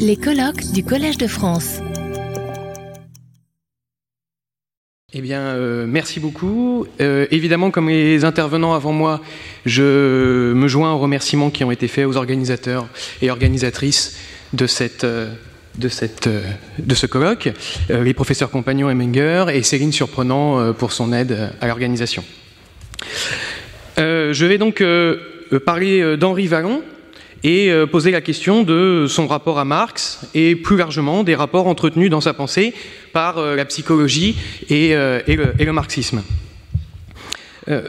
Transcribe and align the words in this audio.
Les 0.00 0.16
colloques 0.16 0.72
du 0.72 0.82
Collège 0.82 1.18
de 1.18 1.28
France. 1.28 1.78
Eh 5.12 5.20
bien, 5.20 5.40
euh, 5.40 5.86
merci 5.88 6.18
beaucoup. 6.18 6.84
Euh, 7.00 7.26
évidemment, 7.30 7.70
comme 7.70 7.88
les 7.88 8.24
intervenants 8.24 8.74
avant 8.74 8.92
moi, 8.92 9.22
je 9.64 10.52
me 10.52 10.66
joins 10.66 10.92
aux 10.92 10.98
remerciements 10.98 11.50
qui 11.50 11.62
ont 11.62 11.70
été 11.70 11.86
faits 11.86 12.06
aux 12.06 12.16
organisateurs 12.16 12.88
et 13.22 13.30
organisatrices 13.30 14.16
de 14.52 14.66
cette. 14.66 15.04
euh, 15.04 15.32
de, 15.76 15.88
cette, 15.90 16.26
de 16.78 16.94
ce 16.94 17.04
colloque, 17.04 17.50
les 17.90 18.14
professeurs 18.14 18.50
compagnons 18.50 18.88
Emmenger 18.88 19.44
et 19.52 19.62
Céline 19.62 19.92
Surprenant 19.92 20.72
pour 20.72 20.90
son 20.90 21.12
aide 21.12 21.50
à 21.60 21.66
l'organisation. 21.66 22.24
Je 23.98 24.46
vais 24.46 24.56
donc 24.56 24.82
parler 25.66 26.16
d'Henri 26.16 26.46
Vallon 26.46 26.82
et 27.46 27.70
euh, 27.70 27.86
poser 27.86 28.10
la 28.10 28.20
question 28.20 28.64
de 28.64 29.06
son 29.08 29.28
rapport 29.28 29.60
à 29.60 29.64
Marx 29.64 30.26
et 30.34 30.56
plus 30.56 30.76
largement 30.76 31.22
des 31.22 31.36
rapports 31.36 31.68
entretenus 31.68 32.10
dans 32.10 32.20
sa 32.20 32.34
pensée 32.34 32.74
par 33.12 33.38
euh, 33.38 33.54
la 33.54 33.64
psychologie 33.64 34.36
et, 34.68 34.96
euh, 34.96 35.20
le, 35.28 35.72
marxisme. 35.72 36.22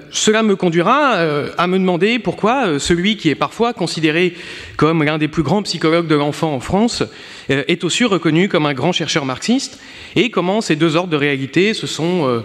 Cela 0.09 0.41
me 0.41 0.55
conduira 0.55 1.19
à 1.55 1.67
me 1.67 1.77
demander 1.77 2.17
pourquoi 2.17 2.79
celui 2.79 3.15
qui 3.15 3.29
est 3.29 3.35
parfois 3.35 3.73
considéré 3.73 4.33
comme 4.75 5.03
l'un 5.03 5.19
des 5.19 5.27
plus 5.27 5.43
grands 5.43 5.61
psychologues 5.61 6.07
de 6.07 6.15
l'enfant 6.15 6.51
en 6.51 6.59
France 6.59 7.03
est 7.47 7.83
aussi 7.83 8.03
reconnu 8.03 8.49
comme 8.49 8.65
un 8.65 8.73
grand 8.73 8.91
chercheur 8.91 9.23
marxiste 9.23 9.79
et 10.15 10.31
comment 10.31 10.61
ces 10.61 10.75
deux 10.75 10.95
ordres 10.95 11.11
de 11.11 11.15
réalité 11.15 11.75
se 11.75 11.85
sont 11.85 12.43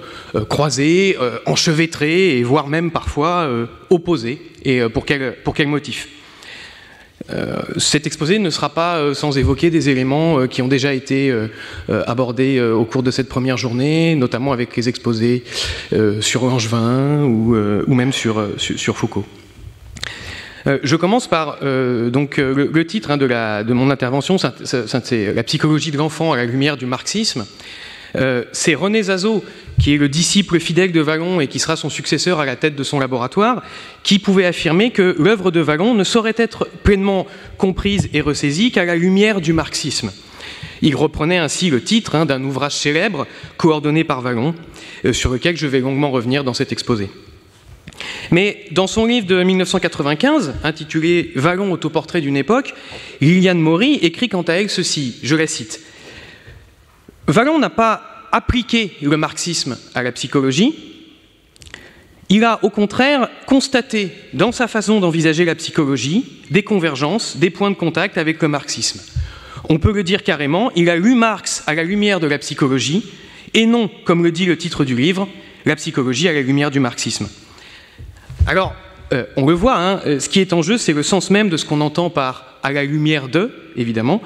croisés, 0.50 1.16
enchevêtrés 1.46 2.38
et 2.38 2.42
voire 2.42 2.68
même 2.68 2.90
parfois 2.90 3.48
opposés 3.88 4.42
et 4.66 4.82
pour 4.90 5.06
quel, 5.06 5.36
pour 5.42 5.54
cet 7.76 8.06
exposé 8.06 8.38
ne 8.38 8.50
sera 8.50 8.70
pas 8.70 8.96
euh, 8.96 9.14
sans 9.14 9.36
évoquer 9.38 9.70
des 9.70 9.88
éléments 9.88 10.40
euh, 10.40 10.46
qui 10.46 10.62
ont 10.62 10.68
déjà 10.68 10.92
été 10.92 11.30
euh, 11.30 11.48
euh, 11.90 12.02
abordés 12.06 12.58
euh, 12.58 12.74
au 12.74 12.84
cours 12.84 13.02
de 13.02 13.10
cette 13.10 13.28
première 13.28 13.56
journée, 13.56 14.14
notamment 14.14 14.52
avec 14.52 14.76
les 14.76 14.88
exposés 14.88 15.44
euh, 15.92 16.20
sur 16.20 16.44
Langevin 16.44 17.24
ou, 17.24 17.54
euh, 17.54 17.84
même 17.88 18.12
sur, 18.12 18.38
euh, 18.38 18.56
Foucault. 18.94 19.24
Euh, 20.66 20.78
je 20.82 20.96
commence 20.96 21.26
par 21.26 21.58
euh, 21.62 22.10
euh, 22.38 22.68
le, 22.72 22.86
titre 22.86 23.10
hein, 23.10 23.16
de, 23.16 23.72
mon 23.72 23.90
intervention, 23.90 24.36
c'est 24.38 25.34
la 25.34 25.42
psychologie 25.42 25.90
de 25.90 25.98
l'enfant 25.98 26.32
à 26.32 26.36
la 26.36 26.44
lumière 26.44 26.76
du 26.76 26.86
marxisme. 26.86 27.44
Euh, 28.16 28.44
c'est 28.52 28.74
René 28.74 29.04
Zazo, 29.04 29.44
qui 29.80 29.94
est 29.94 29.98
le 29.98 30.08
disciple 30.08 30.60
fidèle 30.60 30.92
de 30.92 31.00
Vallon 31.00 31.40
et 31.40 31.46
qui 31.46 31.58
sera 31.58 31.76
son 31.76 31.90
successeur 31.90 32.40
à 32.40 32.46
la 32.46 32.56
tête 32.56 32.76
de 32.76 32.82
son 32.82 32.98
laboratoire, 32.98 33.62
qui 34.02 34.18
pouvait 34.18 34.46
affirmer 34.46 34.90
que 34.90 35.16
l'œuvre 35.18 35.50
de 35.50 35.60
Vallon 35.60 35.94
ne 35.94 36.04
saurait 36.04 36.34
être 36.36 36.68
pleinement 36.82 37.26
comprise 37.58 38.08
et 38.12 38.20
ressaisie 38.20 38.70
qu'à 38.70 38.84
la 38.84 38.96
lumière 38.96 39.40
du 39.40 39.52
marxisme. 39.52 40.12
Il 40.82 40.96
reprenait 40.96 41.38
ainsi 41.38 41.70
le 41.70 41.82
titre 41.82 42.14
hein, 42.14 42.26
d'un 42.26 42.42
ouvrage 42.42 42.76
célèbre 42.76 43.26
coordonné 43.56 44.04
par 44.04 44.20
Vallon, 44.20 44.54
euh, 45.04 45.12
sur 45.12 45.30
lequel 45.30 45.56
je 45.56 45.66
vais 45.66 45.80
longuement 45.80 46.10
revenir 46.10 46.44
dans 46.44 46.54
cet 46.54 46.72
exposé. 46.72 47.08
Mais 48.30 48.64
dans 48.70 48.86
son 48.86 49.06
livre 49.06 49.26
de 49.26 49.42
1995, 49.42 50.54
intitulé 50.64 51.32
Vallon 51.34 51.72
autoportrait 51.72 52.20
d'une 52.20 52.36
époque, 52.36 52.74
Liliane 53.20 53.60
Maury 53.60 53.94
écrit 54.02 54.28
quant 54.28 54.42
à 54.42 54.54
elle 54.54 54.70
ceci, 54.70 55.16
je 55.22 55.36
la 55.36 55.46
cite. 55.46 55.80
Vallon 57.26 57.58
n'a 57.58 57.70
pas 57.70 58.28
appliqué 58.32 58.96
le 59.02 59.16
marxisme 59.16 59.76
à 59.94 60.02
la 60.02 60.12
psychologie, 60.12 60.74
il 62.28 62.44
a 62.44 62.60
au 62.62 62.70
contraire 62.70 63.28
constaté 63.46 64.10
dans 64.32 64.52
sa 64.52 64.66
façon 64.66 65.00
d'envisager 65.00 65.44
la 65.44 65.54
psychologie 65.54 66.24
des 66.50 66.62
convergences, 66.62 67.36
des 67.36 67.50
points 67.50 67.70
de 67.70 67.76
contact 67.76 68.16
avec 68.16 68.40
le 68.40 68.48
marxisme. 68.48 69.00
On 69.68 69.78
peut 69.78 69.92
le 69.92 70.02
dire 70.02 70.22
carrément, 70.22 70.72
il 70.74 70.88
a 70.88 70.96
lu 70.96 71.14
Marx 71.14 71.62
à 71.66 71.74
la 71.74 71.84
lumière 71.84 72.20
de 72.20 72.26
la 72.26 72.38
psychologie, 72.38 73.04
et 73.54 73.66
non, 73.66 73.90
comme 74.04 74.24
le 74.24 74.32
dit 74.32 74.46
le 74.46 74.56
titre 74.56 74.84
du 74.84 74.96
livre, 74.96 75.28
la 75.66 75.76
psychologie 75.76 76.26
à 76.26 76.32
la 76.32 76.40
lumière 76.40 76.70
du 76.70 76.80
marxisme. 76.80 77.28
Alors, 78.46 78.74
euh, 79.12 79.24
on 79.36 79.46
le 79.46 79.52
voit, 79.52 79.76
hein, 79.76 80.00
euh, 80.06 80.18
ce 80.18 80.28
qui 80.28 80.40
est 80.40 80.52
en 80.54 80.62
jeu, 80.62 80.78
c'est 80.78 80.94
le 80.94 81.02
sens 81.02 81.30
même 81.30 81.50
de 81.50 81.56
ce 81.58 81.66
qu'on 81.66 81.82
entend 81.82 82.08
par 82.08 82.51
à 82.62 82.72
la 82.72 82.84
lumière 82.84 83.28
de, 83.28 83.50
évidemment. 83.76 84.22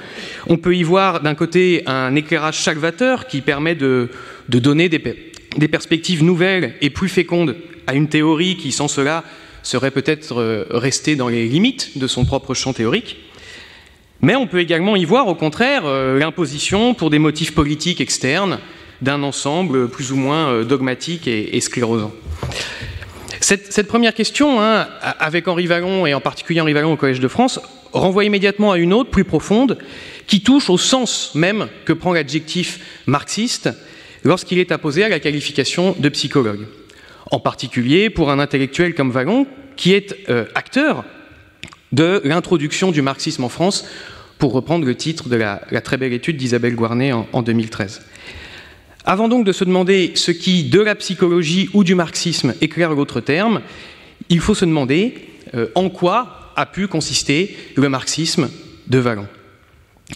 On 0.46 0.56
peut 0.56 0.76
y 0.76 0.82
voir 0.82 1.20
d'un 1.20 1.34
côté 1.34 1.82
un 1.86 2.14
éclairage 2.14 2.58
salvateur 2.58 3.26
qui 3.26 3.40
permet 3.40 3.74
de, 3.74 4.10
donner 4.48 4.88
des, 4.88 4.98
pe- 4.98 5.16
des 5.56 5.68
perspectives 5.68 6.22
nouvelles 6.22 6.74
et 6.80 6.90
plus 6.90 7.08
fécondes 7.08 7.56
à 7.86 7.94
une 7.94 8.08
théorie 8.08 8.56
qui, 8.56 8.72
sans 8.72 8.88
cela, 8.88 9.24
serait 9.62 9.90
peut-être 9.90 10.40
euh, 10.40 10.64
restée 10.70 11.16
dans 11.16 11.28
les 11.28 11.46
limites 11.48 11.98
de 11.98 12.06
son 12.06 12.24
propre 12.24 12.54
champ 12.54 12.72
théorique. 12.72 13.16
Mais 14.20 14.36
on 14.36 14.46
peut 14.46 14.60
également 14.60 14.96
y 14.96 15.04
voir, 15.04 15.28
au 15.28 15.34
contraire, 15.34 15.82
euh, 15.84 16.18
l'imposition 16.18 16.94
pour 16.94 17.10
des 17.10 17.18
motifs 17.18 17.54
politiques 17.54 18.00
externes 18.00 18.58
d'un 19.02 19.22
ensemble 19.22 19.88
plus 19.88 20.12
ou 20.12 20.16
moins 20.16 20.48
euh, 20.48 20.64
dogmatique 20.64 21.26
et, 21.28 21.60
sclérosant. 21.60 22.12
Cette, 23.40 23.86
première 23.86 24.14
question, 24.14 24.60
hein, 24.60 24.88
avec 25.02 25.46
Henri 25.46 25.66
Vallon 25.66 26.06
et 26.06 26.14
en 26.14 26.20
particulier 26.20 26.60
Henri 26.60 26.72
Vallon 26.72 26.92
au 26.94 26.96
Collège 26.96 27.20
de 27.20 27.28
France, 27.28 27.60
renvoie 27.98 28.24
immédiatement 28.24 28.72
à 28.72 28.78
une 28.78 28.92
autre, 28.92 29.10
plus 29.10 29.24
profonde, 29.24 29.78
qui 30.26 30.42
touche 30.42 30.70
au 30.70 30.78
sens 30.78 31.32
même 31.34 31.68
que 31.84 31.92
prend 31.92 32.12
l'adjectif 32.12 32.80
marxiste 33.06 33.70
lorsqu'il 34.24 34.58
est 34.58 34.72
apposé 34.72 35.04
à 35.04 35.08
la 35.08 35.20
qualification 35.20 35.94
de 35.98 36.08
psychologue. 36.08 36.66
En 37.30 37.40
particulier 37.40 38.10
pour 38.10 38.30
un 38.30 38.38
intellectuel 38.38 38.94
comme 38.94 39.10
Vallon, 39.10 39.46
qui 39.76 39.92
est 39.92 40.16
euh, 40.28 40.44
acteur 40.54 41.04
de 41.92 42.20
l'introduction 42.24 42.90
du 42.90 43.02
marxisme 43.02 43.44
en 43.44 43.48
France, 43.48 43.86
pour 44.38 44.52
reprendre 44.52 44.84
le 44.84 44.94
titre 44.94 45.28
de 45.28 45.36
la, 45.36 45.58
très 45.82 45.96
belle 45.96 46.12
étude 46.12 46.36
d'Isabelle 46.36 46.74
Guarnet 46.74 47.12
en, 47.12 47.26
en 47.32 47.42
2013. 47.42 48.02
Avant 49.04 49.28
donc 49.28 49.46
de 49.46 49.52
se 49.52 49.64
demander 49.64 50.12
ce 50.14 50.32
qui, 50.32 50.64
de 50.64 50.80
la 50.80 50.96
psychologie 50.96 51.70
ou 51.72 51.84
du 51.84 51.94
marxisme, 51.94 52.54
éclaire 52.60 52.92
l'autre 52.92 53.20
terme, 53.20 53.62
il 54.28 54.40
faut 54.40 54.54
se 54.54 54.64
demander 54.64 55.14
euh, 55.54 55.68
en 55.76 55.88
quoi 55.88 56.45
a 56.56 56.66
pu 56.66 56.88
consister 56.88 57.56
le 57.76 57.88
marxisme 57.88 58.50
de 58.88 58.98
Vallon. 58.98 59.28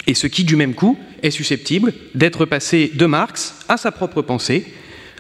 Et 0.07 0.15
ce 0.15 0.27
qui, 0.27 0.45
du 0.45 0.57
même 0.57 0.75
coup, 0.75 0.99
est 1.23 1.31
susceptible 1.31 1.93
d'être 2.15 2.45
passé 2.45 2.91
de 2.95 3.07
Marx 3.07 3.57
à 3.69 3.77
sa 3.77 3.91
propre 3.93 4.23
pensée, 4.23 4.65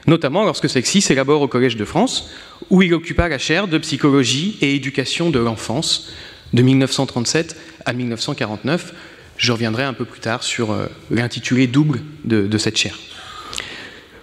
notamment 0.07 0.45
lorsque 0.45 0.69
celle-ci 0.69 1.01
s'élabore 1.01 1.43
au 1.43 1.49
Collège 1.49 1.77
de 1.77 1.85
France, 1.85 2.31
où 2.71 2.83
il 2.83 2.95
occupa 2.95 3.29
la 3.29 3.39
chaire 3.39 3.69
de 3.69 3.79
psychologie 3.79 4.57
et 4.61 4.75
éducation 4.75 5.31
de 5.31 5.39
l'enfance 5.39 6.11
de 6.53 6.63
1937 6.63 7.57
à 7.85 7.93
1949. 7.93 8.95
Je 9.37 9.53
reviendrai 9.53 9.85
un 9.85 9.93
peu 9.93 10.05
plus 10.05 10.21
tard 10.21 10.43
sur 10.43 10.73
euh, 10.73 10.87
l'intitulé 11.11 11.67
double 11.67 12.01
de, 12.25 12.59
cette 12.59 12.77
chaire. 12.77 12.99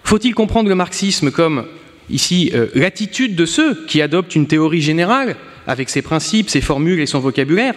Faut-il 0.04 0.34
comprendre 0.34 0.68
le 0.68 0.74
marxisme 0.74 1.30
comme, 1.30 1.66
ici, 2.08 2.50
euh, 2.54 2.68
l'attitude 2.74 3.34
de 3.34 3.44
ceux 3.44 3.84
qui 3.86 4.00
adoptent 4.00 4.34
une 4.34 4.46
théorie 4.46 4.80
générale, 4.80 5.36
avec 5.68 5.90
ses 5.90 6.02
principes, 6.02 6.50
ses 6.50 6.60
formules 6.60 6.98
et 6.98 7.06
son 7.06 7.20
vocabulaire 7.20 7.74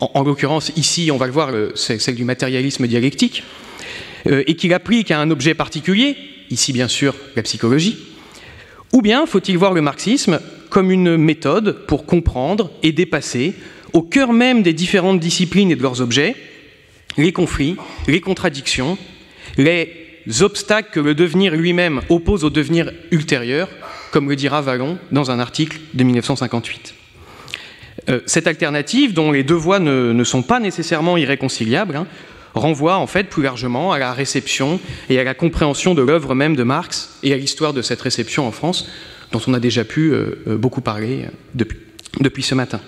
En, 0.00 0.10
en 0.14 0.22
l'occurrence, 0.22 0.72
ici, 0.76 1.10
on 1.12 1.18
va 1.18 1.26
le 1.26 1.32
voir, 1.32 1.50
celle 1.74 2.14
du 2.14 2.24
matérialisme 2.24 2.86
dialectique, 2.86 3.42
euh, 4.26 4.42
et 4.46 4.54
qui 4.56 4.68
l'applique 4.68 5.10
à 5.10 5.20
un 5.20 5.30
objet 5.30 5.54
particulier, 5.54 6.16
ici 6.50 6.72
bien 6.72 6.88
sûr 6.88 7.14
la 7.36 7.42
psychologie 7.42 7.98
Ou 8.92 9.02
bien 9.02 9.26
faut-il 9.26 9.58
voir 9.58 9.74
le 9.74 9.82
marxisme 9.82 10.40
comme 10.70 10.90
une 10.90 11.16
méthode 11.16 11.84
pour 11.86 12.06
comprendre 12.06 12.70
et 12.82 12.92
dépasser, 12.92 13.54
au 13.92 14.02
cœur 14.02 14.32
même 14.32 14.62
des 14.62 14.72
différentes 14.72 15.20
disciplines 15.20 15.70
et 15.70 15.76
de 15.76 15.82
leurs 15.82 16.00
objets, 16.00 16.34
les 17.16 17.32
conflits, 17.32 17.76
les 18.08 18.20
contradictions, 18.20 18.98
les 19.56 19.90
obstacles 20.40 20.90
que 20.90 21.00
le 21.00 21.14
devenir 21.14 21.54
lui-même 21.54 22.00
oppose 22.08 22.44
au 22.44 22.50
devenir 22.50 22.90
ultérieur, 23.10 23.68
comme 24.10 24.28
le 24.28 24.36
dira 24.36 24.62
Vallon 24.62 24.98
dans 25.12 25.30
un 25.30 25.38
article 25.38 25.78
de 25.92 26.02
1958. 26.02 26.94
Euh, 28.08 28.20
cette 28.26 28.46
alternative, 28.46 29.14
dont 29.14 29.32
les 29.32 29.44
deux 29.44 29.54
voies 29.54 29.78
ne, 29.78 30.24
sont 30.24 30.42
pas 30.42 30.60
nécessairement 30.60 31.16
irréconciliables, 31.16 31.96
hein, 31.96 32.06
renvoie 32.54 32.96
en 32.96 33.06
fait 33.06 33.24
plus 33.24 33.42
largement 33.42 33.92
à 33.92 33.98
la 33.98 34.12
réception 34.12 34.80
et 35.08 35.18
à 35.18 35.24
la 35.24 35.34
compréhension 35.34 35.94
de 35.94 36.02
l'œuvre 36.02 36.34
même 36.34 36.56
de 36.56 36.62
Marx 36.62 37.18
et 37.22 37.32
à 37.32 37.36
l'histoire 37.36 37.72
de 37.72 37.82
cette 37.82 38.00
réception 38.00 38.46
en 38.46 38.52
France, 38.52 38.88
dont 39.32 39.40
on 39.46 39.54
a 39.54 39.60
déjà 39.60 39.84
pu 39.84 40.12
euh, 40.12 40.42
euh, 40.46 40.56
beaucoup 40.56 40.80
parler 40.80 41.26
depuis, 41.54 42.42
ce 42.42 42.54
matin. 42.54 42.80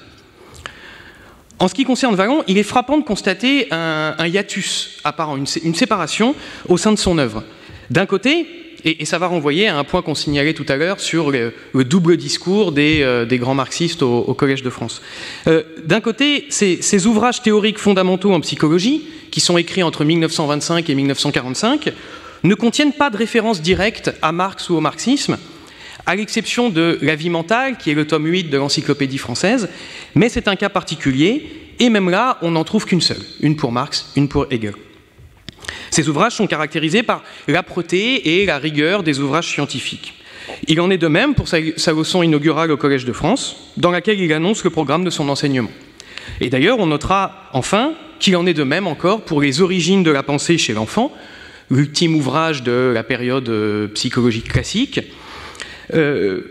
En 1.59 1.69
ce 1.69 1.75
qui 1.75 1.85
concerne 1.85 2.15
Vallon, 2.15 2.45
il 2.49 2.59
est 2.59 2.63
frappant 2.63 2.99
de 2.99 3.05
constater 3.05 3.69
un, 3.71 4.15
hiatus 4.27 5.01
apparent, 5.05 5.37
une, 5.37 5.47
une 5.65 5.75
séparation 5.75 6.35
au 6.69 6.77
sein 6.77 6.93
de 6.93 6.99
son 6.99 7.17
œuvre. 7.17 7.43
D'un 7.91 8.05
côté, 8.05 8.47
et, 8.87 9.05
ça 9.05 9.19
va 9.19 9.27
renvoyer 9.27 9.67
à 9.67 9.77
un 9.77 9.85
point 9.85 10.01
qu'on 10.01 10.15
signalait 10.15 10.55
tout 10.55 10.65
à 10.69 10.77
l'heure 10.77 11.01
sur 11.01 11.31
le, 11.31 11.53
le 11.75 11.85
double 11.85 12.17
discours 12.17 12.73
des, 12.73 13.03
euh, 13.03 13.25
des 13.27 13.39
grands 13.39 13.55
marxistes 13.55 14.03
au, 14.03 14.19
au 14.21 14.35
Collège 14.35 14.63
de 14.63 14.71
France. 14.71 15.03
Euh, 15.49 15.65
D'un 15.85 16.01
côté, 16.01 16.47
ces, 16.51 16.81
ces 16.81 17.07
ouvrages 17.07 17.43
théoriques 17.43 17.79
fondamentaux 17.79 18.33
en 18.33 18.41
psychologie, 18.41 19.07
qui 19.31 19.41
sont 19.41 19.59
écrits 19.59 19.83
entre 19.83 20.05
1925 20.05 20.89
et 20.89 20.95
1945, 20.95 21.93
ne 22.45 22.55
contiennent 22.55 22.93
pas 22.93 23.11
de 23.11 23.17
référence 23.17 23.61
directe 23.61 24.13
à 24.23 24.31
Marx 24.31 24.71
ou 24.71 24.77
au 24.77 24.81
marxisme, 24.81 25.37
à 26.07 26.15
l'exception 26.15 26.71
de 26.71 26.99
La 27.03 27.17
vie 27.17 27.31
mentale, 27.31 27.77
qui 27.79 27.91
est 27.91 27.95
le 27.95 28.07
tome 28.07 28.27
8 28.27 28.45
de 28.45 28.57
l'encyclopédie 28.57 29.19
française, 29.19 29.69
mais 30.15 30.29
c'est 30.29 30.47
un 30.47 30.55
cas 30.55 30.69
particulier, 30.69 31.51
et 31.81 31.91
même 31.91 32.09
là, 32.09 32.39
on 32.43 32.53
n'en 32.53 32.63
trouve 32.63 32.87
qu'une 32.87 33.01
seule, 33.01 33.23
une 33.41 33.57
pour 33.57 33.73
Marx, 33.73 34.13
une 34.15 34.29
pour 34.29 34.47
Hegel. 34.51 34.75
Ces 35.91 36.09
ouvrages 36.09 36.33
sont 36.33 36.47
caractérisés 36.47 37.03
par 37.03 37.23
l'âpreté 37.49 38.41
et 38.41 38.47
la 38.47 38.59
rigueur 38.59 39.03
des 39.03 39.21
ouvrages 39.21 39.49
scientifiques. 39.49 40.15
Il 40.69 40.81
en 40.81 40.91
est 40.91 40.99
de 40.99 41.09
même 41.09 41.35
pour 41.35 41.49
sa, 41.49 41.59
leçon 41.59 42.23
inaugurale 42.23 42.71
au 42.71 42.77
Collège 42.77 43.05
de 43.05 43.13
France, 43.13 43.57
dans 43.77 43.91
laquelle 43.91 44.21
il 44.21 44.33
annonce 44.33 44.65
le 44.65 44.71
programme 44.71 45.05
de 45.05 45.11
son 45.11 45.29
enseignement. 45.29 45.71
Et 46.41 46.51
d'ailleurs, 46.51 46.79
on 46.79 46.87
notera 46.87 47.49
enfin 47.53 47.93
qu'il 48.19 48.37
en 48.37 48.47
est 48.47 48.55
de 48.55 48.63
même 48.63 48.87
encore 48.87 49.23
pour 49.23 49.41
les 49.41 49.61
origines 49.61 50.03
de 50.03 50.11
la 50.11 50.23
pensée 50.23 50.59
chez 50.59 50.73
l'enfant, 50.73 51.13
l'ultime 51.71 52.15
ouvrage 52.15 52.63
de 52.63 52.93
la 52.95 53.03
période 53.03 53.49
euh, 53.49 53.89
psychologique 53.89 54.49
classique, 54.49 55.01
euh, 55.95 56.43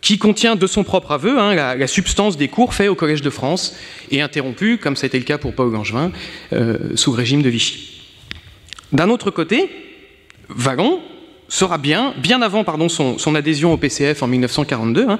qui 0.00 0.18
contient 0.18 0.56
de 0.56 0.66
son 0.66 0.84
propre 0.84 1.12
aveu 1.12 1.38
hein, 1.38 1.54
la, 1.54 1.86
substance 1.86 2.36
des 2.36 2.48
cours 2.48 2.72
faits 2.72 2.88
au 2.88 2.94
Collège 2.94 3.22
de 3.22 3.30
France 3.30 3.76
et 4.10 4.22
interrompus, 4.22 4.78
comme 4.80 4.96
c'était 4.96 5.18
le 5.18 5.24
cas 5.24 5.38
pour 5.38 5.54
Paul 5.54 5.72
Langevin, 5.72 6.12
euh, 6.52 6.78
sous 6.94 7.12
le 7.12 7.16
régime 7.16 7.42
de 7.42 7.48
Vichy. 7.48 7.97
D'un 8.92 9.10
autre 9.10 9.30
côté, 9.30 9.70
Vallon 10.48 11.00
sera 11.48 11.78
bien, 11.78 12.14
bien 12.18 12.42
avant 12.42 12.64
son, 12.88 13.34
adhésion 13.34 13.72
au 13.72 13.76
PCF 13.76 14.22
en 14.22 14.26
1942, 14.26 15.08
hein, 15.08 15.18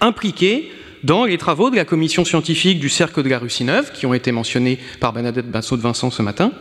impliqué 0.00 0.70
dans 1.02 1.24
les 1.24 1.38
travaux 1.38 1.70
de 1.70 1.76
la 1.76 1.84
commission 1.84 2.24
scientifique 2.24 2.78
du 2.78 2.88
Cercle 2.88 3.22
de 3.22 3.28
la 3.28 3.38
Russie 3.38 3.64
Neuve, 3.64 3.92
qui 3.92 4.04
ont 4.06 4.14
été 4.14 4.32
mentionnés 4.32 4.78
par 5.00 5.12
Bernadette 5.12 5.50
Bassot 5.50 5.76
de 5.76 5.82
Vincent 5.82 6.10
ce 6.10 6.22
matin, 6.22 6.52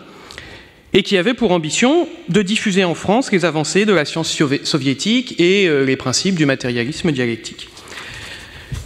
et 0.94 1.04
qui 1.04 1.18
avait 1.18 1.34
pour 1.34 1.52
ambition 1.52 2.08
de 2.30 2.42
diffuser 2.42 2.84
en 2.84 2.96
France 2.96 3.32
les 3.32 3.46
avancées 3.46 3.86
de 3.86 3.94
la 3.94 4.06
science 4.06 4.36
soviétique 4.64 5.40
et 5.40 5.68
euh, 5.68 5.84
les 5.84 5.98
principes 5.98 6.36
du 6.36 6.46
matérialisme 6.46 7.12
dialectique. 7.12 7.70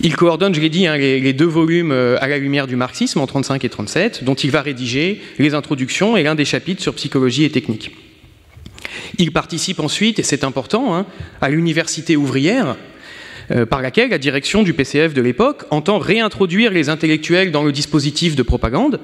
Il 0.06 0.18
coordonne, 0.18 0.54
je 0.54 0.60
l'ai 0.60 0.70
dit, 0.70 0.86
hein, 0.86 0.98
les, 0.98 1.32
deux 1.32 1.46
volumes 1.46 1.94
euh, 1.94 2.18
à 2.20 2.28
la 2.28 2.38
lumière 2.38 2.68
du 2.68 2.76
marxisme 2.76 3.22
en 3.22 3.26
35 3.26 3.64
et 3.64 3.70
37, 3.70 4.26
dont 4.26 4.34
il 4.34 4.52
va 4.52 4.62
rédiger 4.62 5.22
les 5.40 5.54
introductions 5.54 6.18
et 6.18 6.24
l'un 6.24 6.36
des 6.36 6.44
chapitres 6.44 6.82
sur 6.82 6.94
psychologie 6.94 7.46
et 7.46 7.50
technique. 7.50 7.96
Il 9.18 9.32
participe 9.32 9.80
ensuite, 9.80 10.20
et 10.20 10.24
c'est 10.24 10.44
important, 10.44 10.94
hein, 10.94 11.06
à 11.40 11.50
l'université 11.50 12.18
ouvrière, 12.18 12.76
euh, 13.52 13.66
par 13.66 13.82
laquelle 13.82 14.10
la 14.10 14.18
direction 14.18 14.62
du 14.62 14.74
PCF 14.74 15.14
de 15.14 15.22
l'époque 15.22 15.64
entend 15.70 16.00
réintroduire 16.00 16.72
les 16.72 16.90
intellectuels 16.90 17.52
dans 17.52 17.64
le 17.64 17.72
dispositif 17.72 18.36
de 18.36 18.44
propagande 18.44 19.00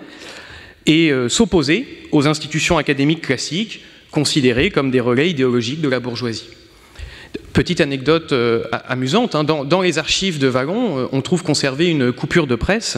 et 0.86 1.14
euh, 1.14 1.30
s'opposer 1.30 1.88
aux 2.12 2.28
institutions 2.28 2.78
académiques 2.78 3.22
classiques 3.22 3.86
considérées 4.12 4.70
comme 4.70 4.92
des 4.92 5.00
relais 5.00 5.30
idéologiques 5.30 5.80
de 5.80 5.90
la 5.90 6.02
bourgeoisie. 6.02 6.50
Petite 7.54 7.82
anecdote 7.82 8.32
euh, 8.32 8.64
amusante, 8.88 9.36
hein, 9.36 9.44
dans, 9.44 9.82
les 9.82 9.98
archives 9.98 10.40
de 10.40 10.48
Wagon, 10.48 11.10
on 11.12 11.22
trouve 11.22 11.44
conservée 11.44 11.88
une 11.88 12.12
coupure 12.12 12.48
de 12.48 12.56
presse 12.56 12.98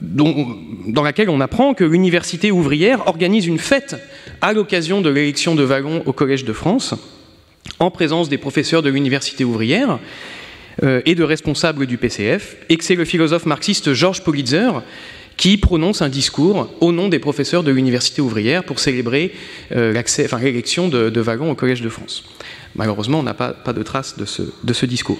dans 0.00 1.02
laquelle 1.02 1.28
on 1.28 1.40
apprend 1.40 1.74
que 1.74 1.82
l'université 1.82 2.52
ouvrière 2.52 3.08
organise 3.08 3.46
une 3.46 3.58
fête 3.58 3.96
à 4.40 4.52
l'occasion 4.52 5.00
de 5.00 5.10
l'élection 5.10 5.56
de 5.56 5.64
Wagon 5.64 6.02
au 6.06 6.12
Collège 6.12 6.44
de 6.44 6.52
France 6.52 6.94
en 7.78 7.90
présence 7.90 8.28
des 8.28 8.38
professeurs 8.38 8.82
de 8.82 8.90
l'université 8.90 9.44
ouvrière 9.44 9.98
euh, 10.82 11.02
et 11.04 11.14
de 11.14 11.24
responsables 11.24 11.86
du 11.86 11.98
PCF, 11.98 12.56
et 12.68 12.76
que 12.76 12.84
c'est 12.84 12.94
le 12.94 13.04
philosophe 13.04 13.46
marxiste 13.46 13.92
Georges 13.92 14.22
Politzer 14.22 14.82
qui 15.36 15.56
prononce 15.56 16.02
un 16.02 16.08
discours 16.08 16.70
au 16.80 16.92
nom 16.92 17.08
des 17.08 17.18
professeurs 17.18 17.62
de 17.62 17.70
l'université 17.70 18.20
ouvrière 18.20 18.62
pour 18.62 18.78
célébrer 18.78 19.32
euh, 19.72 19.92
l'élection 20.40 20.88
de, 20.88 21.08
de, 21.08 21.20
Wagon 21.20 21.50
au 21.50 21.54
Collège 21.54 21.80
de 21.80 21.88
France. 21.88 22.24
Malheureusement, 22.80 23.18
on 23.18 23.22
n'a 23.22 23.34
pas, 23.34 23.52
de 23.74 23.82
trace 23.82 24.16
de 24.16 24.24
ce, 24.24 24.86
discours. 24.86 25.18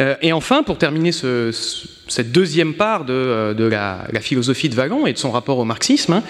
Euh, 0.00 0.16
et 0.20 0.32
enfin, 0.32 0.64
pour 0.64 0.78
terminer 0.78 1.12
cette 1.12 2.32
deuxième 2.32 2.74
part 2.74 3.04
de, 3.04 3.68
la, 3.70 4.20
philosophie 4.20 4.68
de 4.68 4.74
Wagon 4.74 5.06
et 5.06 5.12
de 5.12 5.18
son 5.18 5.30
rapport 5.30 5.58
au 5.58 5.64
marxisme, 5.64 6.14
hein, 6.14 6.22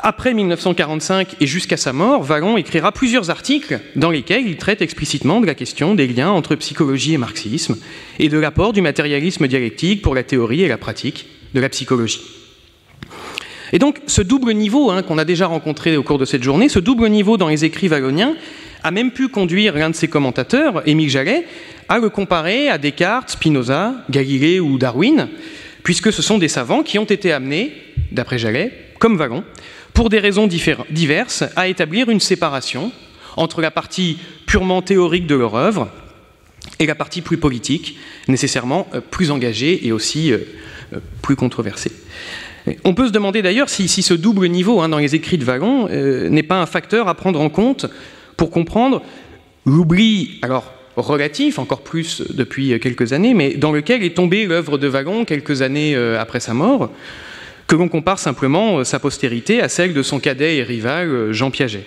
après 0.00 0.34
1945 0.34 1.36
et 1.40 1.46
jusqu'à 1.46 1.78
sa 1.78 1.94
mort, 1.94 2.22
Vallon 2.24 2.58
écrira 2.58 2.92
plusieurs 2.92 3.30
articles 3.30 3.80
dans 3.96 4.10
lesquels 4.10 4.46
il 4.46 4.58
traite 4.58 4.82
explicitement 4.82 5.40
de 5.40 5.46
la 5.46 5.54
question 5.54 5.94
des 5.94 6.08
liens 6.08 6.28
entre 6.28 6.54
psychologie 6.54 7.14
et 7.14 7.18
marxisme 7.18 7.78
et 8.18 8.28
de 8.28 8.36
l'apport 8.36 8.74
du 8.74 8.82
matérialisme 8.82 9.48
dialectique 9.48 10.02
pour 10.02 10.14
la 10.14 10.24
théorie 10.24 10.62
et 10.62 10.68
la 10.68 10.76
pratique 10.76 11.24
de 11.54 11.60
la 11.60 11.70
psychologie. 11.70 12.20
Et 13.72 13.78
donc 13.78 14.02
ce 14.06 14.20
double 14.20 14.52
niveau 14.52 14.90
hein, 14.90 15.00
qu'on 15.02 15.16
a 15.16 15.24
déjà 15.24 15.46
rencontré 15.46 15.96
au 15.96 16.02
cours 16.02 16.18
de 16.18 16.26
cette 16.26 16.42
journée, 16.42 16.68
ce 16.68 16.78
double 16.78 17.08
niveau 17.08 17.38
dans 17.38 17.48
les 17.48 17.64
écrits 17.64 17.88
valloniens, 17.88 18.36
a 18.82 18.90
même 18.90 19.10
pu 19.10 19.28
conduire 19.28 19.74
l'un 19.74 19.90
de 19.90 19.94
ses 19.94 20.08
commentateurs, 20.08 20.86
Émile 20.86 21.10
Jallet, 21.10 21.46
à 21.88 21.98
le 21.98 22.10
comparer 22.10 22.68
à 22.68 22.78
Descartes, 22.78 23.30
Spinoza, 23.30 23.94
Galilée 24.10 24.60
ou 24.60 24.78
Darwin, 24.78 25.28
puisque 25.82 26.12
ce 26.12 26.22
sont 26.22 26.38
des 26.38 26.48
savants 26.48 26.82
qui 26.82 26.98
ont 26.98 27.04
été 27.04 27.32
amenés, 27.32 27.72
d'après 28.12 28.38
Jallet, 28.38 28.72
comme 28.98 29.16
Vallon, 29.16 29.44
pour 29.94 30.10
des 30.10 30.18
raisons 30.18 30.46
diverses, 30.46 31.44
à 31.56 31.68
établir 31.68 32.08
une 32.08 32.20
séparation 32.20 32.92
entre 33.36 33.60
la 33.60 33.70
partie 33.70 34.18
purement 34.46 34.82
théorique 34.82 35.26
de 35.26 35.34
leur 35.34 35.54
œuvre 35.54 35.90
et 36.78 36.86
la 36.86 36.94
partie 36.94 37.22
plus 37.22 37.38
politique, 37.38 37.98
nécessairement 38.28 38.86
euh, 38.94 39.00
plus 39.00 39.30
engagée 39.30 39.86
et 39.86 39.92
aussi 39.92 40.32
euh, 40.32 40.38
euh, 40.92 40.98
plus 41.22 41.36
controversée. 41.36 41.92
On 42.84 42.94
peut 42.94 43.06
se 43.06 43.12
demander 43.12 43.40
d'ailleurs 43.40 43.70
si, 43.70 43.88
ce 43.88 44.14
double 44.14 44.48
niveau 44.48 44.80
hein, 44.80 44.90
dans 44.90 44.98
les 44.98 45.14
écrits 45.14 45.38
de 45.38 45.44
Vallon 45.44 45.88
n'est 45.88 46.42
pas 46.42 46.60
un 46.60 46.66
facteur 46.66 47.08
à 47.08 47.14
prendre 47.14 47.40
en 47.40 47.48
compte 47.48 47.86
pour 48.38 48.50
comprendre 48.50 49.02
l'oubli, 49.66 50.38
alors 50.40 50.72
relatif, 50.96 51.58
encore 51.58 51.82
plus 51.82 52.22
depuis 52.30 52.80
quelques 52.80 53.12
années, 53.12 53.34
mais 53.34 53.54
dans 53.54 53.70
lequel 53.70 54.02
est 54.02 54.16
tombée 54.16 54.46
l'œuvre 54.46 54.78
de 54.78 54.86
Vallon 54.88 55.26
quelques 55.26 55.60
années 55.60 55.94
après 55.94 56.40
sa 56.40 56.54
mort, 56.54 56.90
que 57.68 57.76
l'on 57.76 57.88
compare 57.88 58.18
simplement 58.18 58.78
euh, 58.78 58.84
sa 58.84 58.98
postérité 58.98 59.60
à 59.60 59.68
celle 59.68 59.92
de 59.92 60.02
son 60.02 60.18
cadet 60.18 60.56
et 60.56 60.62
rival 60.64 61.08
euh, 61.08 61.32
Jean 61.32 61.52
Piaget. 61.52 61.84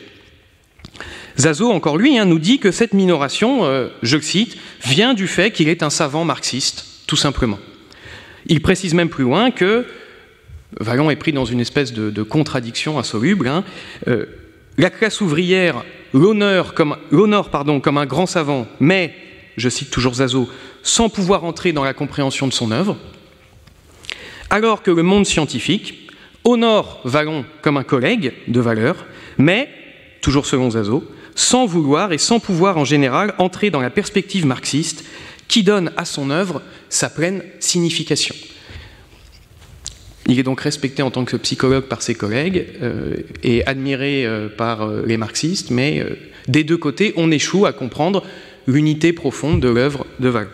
Zazo, 1.37 1.71
encore 1.71 1.97
lui, 1.97 2.17
hein, 2.17 2.25
nous 2.25 2.39
dit 2.39 2.59
que 2.59 2.71
cette 2.71 2.93
minoration, 2.93 3.65
euh, 3.65 3.87
je 4.03 4.15
le 4.15 4.21
cite, 4.21 4.57
vient 4.85 5.13
du 5.13 5.27
fait 5.27 5.51
qu'il 5.51 5.67
est 5.67 5.81
un 5.81 5.89
savant 5.89 6.23
marxiste, 6.23 6.85
tout 7.07 7.15
simplement. 7.15 7.57
Il 8.45 8.61
précise 8.61 8.93
même 8.93 9.09
plus 9.09 9.23
loin 9.23 9.49
que, 9.49 9.85
Vallon 10.79 11.09
est 11.09 11.15
pris 11.15 11.33
dans 11.33 11.45
une 11.45 11.59
espèce 11.59 11.91
de, 11.91 12.23
contradiction 12.23 12.97
insoluble, 12.97 13.47
hein, 13.47 13.65
la 14.77 14.89
classe 14.89 15.19
ouvrière 15.19 15.83
l'honneur 16.13 16.73
comme, 16.73 16.97
pardon, 17.51 17.79
comme 17.79 17.97
un 17.97 18.05
grand 18.05 18.25
savant, 18.25 18.67
mais, 18.79 19.13
je 19.57 19.69
cite 19.69 19.91
toujours 19.91 20.15
Zazo, 20.15 20.49
sans 20.83 21.09
pouvoir 21.09 21.43
entrer 21.43 21.73
dans 21.73 21.83
la 21.83 21.93
compréhension 21.93 22.47
de 22.47 22.53
son 22.53 22.71
œuvre, 22.71 22.97
alors 24.49 24.83
que 24.83 24.91
le 24.91 25.03
monde 25.03 25.25
scientifique 25.25 26.09
honore 26.43 27.01
Vallon 27.05 27.45
comme 27.61 27.77
un 27.77 27.83
collègue 27.83 28.33
de 28.47 28.59
valeur, 28.59 29.05
mais, 29.37 29.69
toujours 30.21 30.45
selon 30.45 30.71
Zazo, 30.71 31.03
sans 31.35 31.65
vouloir 31.65 32.11
et 32.11 32.17
sans 32.17 32.39
pouvoir 32.39 32.77
en 32.77 32.85
général 32.85 33.33
entrer 33.37 33.69
dans 33.69 33.81
la 33.81 33.89
perspective 33.89 34.45
marxiste 34.45 35.05
qui 35.47 35.63
donne 35.63 35.91
à 35.97 36.05
son 36.05 36.29
œuvre 36.29 36.61
sa 36.89 37.09
pleine 37.09 37.43
signification. 37.59 38.35
Il 40.27 40.39
est 40.39 40.43
donc 40.43 40.61
respecté 40.61 41.01
en 41.01 41.11
tant 41.11 41.25
que 41.25 41.35
psychologue 41.37 41.85
par 41.85 42.01
ses 42.01 42.15
collègues 42.15 42.67
euh, 42.81 43.15
et 43.43 43.65
admiré 43.65 44.25
euh, 44.25 44.49
par 44.49 44.83
euh, 44.83 45.03
les 45.05 45.17
marxistes, 45.17 45.71
mais 45.71 46.05
des 46.47 46.63
deux 46.63 46.77
côtés, 46.77 47.13
on 47.17 47.31
échoue 47.31 47.65
à 47.65 47.73
comprendre 47.73 48.23
l'unité 48.67 49.13
profonde 49.13 49.59
de 49.59 49.69
l'œuvre 49.69 50.05
de 50.19 50.29
Vallon. 50.29 50.49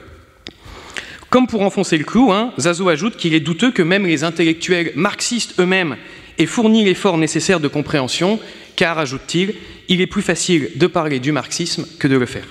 Comme 1.29 1.47
pour 1.47 1.61
enfoncer 1.61 1.97
le 1.97 2.05
clou, 2.05 2.31
hein, 2.31 2.53
Zazo 2.57 2.87
ajoute 2.87 3.17
qu'il 3.17 3.33
est 3.33 3.41
douteux 3.41 3.71
que 3.71 3.81
même 3.81 4.05
les 4.05 4.23
intellectuels 4.23 4.93
marxistes 4.95 5.59
eux-mêmes 5.59 5.97
aient 6.37 6.45
fourni 6.45 6.85
l'effort 6.85 7.17
nécessaire 7.17 7.59
de 7.59 7.67
compréhension, 7.67 8.39
car, 8.77 8.97
ajoute-t-il, 8.97 9.55
il 9.89 9.99
est 9.99 10.07
plus 10.07 10.21
facile 10.21 10.69
de 10.75 10.87
parler 10.87 11.19
du 11.19 11.33
marxisme 11.33 11.85
que 11.99 12.07
de 12.07 12.15
le 12.15 12.25
faire. 12.25 12.47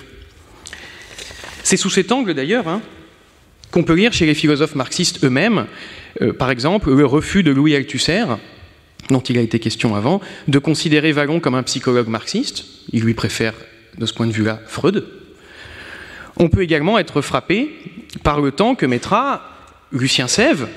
C'est 1.63 1.77
sous 1.77 1.89
cet 1.89 2.11
angle 2.11 2.33
d'ailleurs 2.33 2.67
hein, 2.67 2.81
qu'on 3.77 3.83
peut 3.83 3.93
lire 3.93 4.11
chez 4.11 4.25
les 4.25 4.33
philosophes 4.33 4.73
marxistes 4.73 5.23
eux-mêmes, 5.23 5.67
euh, 6.23 6.33
par 6.33 6.49
exemple, 6.49 6.91
le 6.91 7.05
refus 7.05 7.43
de 7.43 7.51
Louis 7.51 7.75
Althusser, 7.75 8.25
dont 9.11 9.19
il 9.19 9.37
a 9.37 9.41
été 9.41 9.59
question 9.59 9.95
avant, 9.95 10.19
de 10.47 10.57
considérer 10.57 11.11
Vallon 11.11 11.39
comme 11.39 11.53
un 11.53 11.61
psychologue 11.61 12.07
marxiste. 12.07 12.65
Il 12.91 13.03
lui 13.03 13.13
préfère, 13.13 13.53
de 13.99 14.07
ce 14.07 14.15
point 14.15 14.25
de 14.25 14.31
vue-là, 14.31 14.61
Freud. 14.65 15.05
On 16.37 16.49
peut 16.49 16.63
également 16.63 16.97
être 16.97 17.21
frappé 17.21 17.69
par 18.23 18.41
le 18.41 18.49
temps 18.49 18.73
que 18.73 18.87
mettra 18.87 19.43
Lucien 19.91 20.27
Sèvres, 20.27 20.69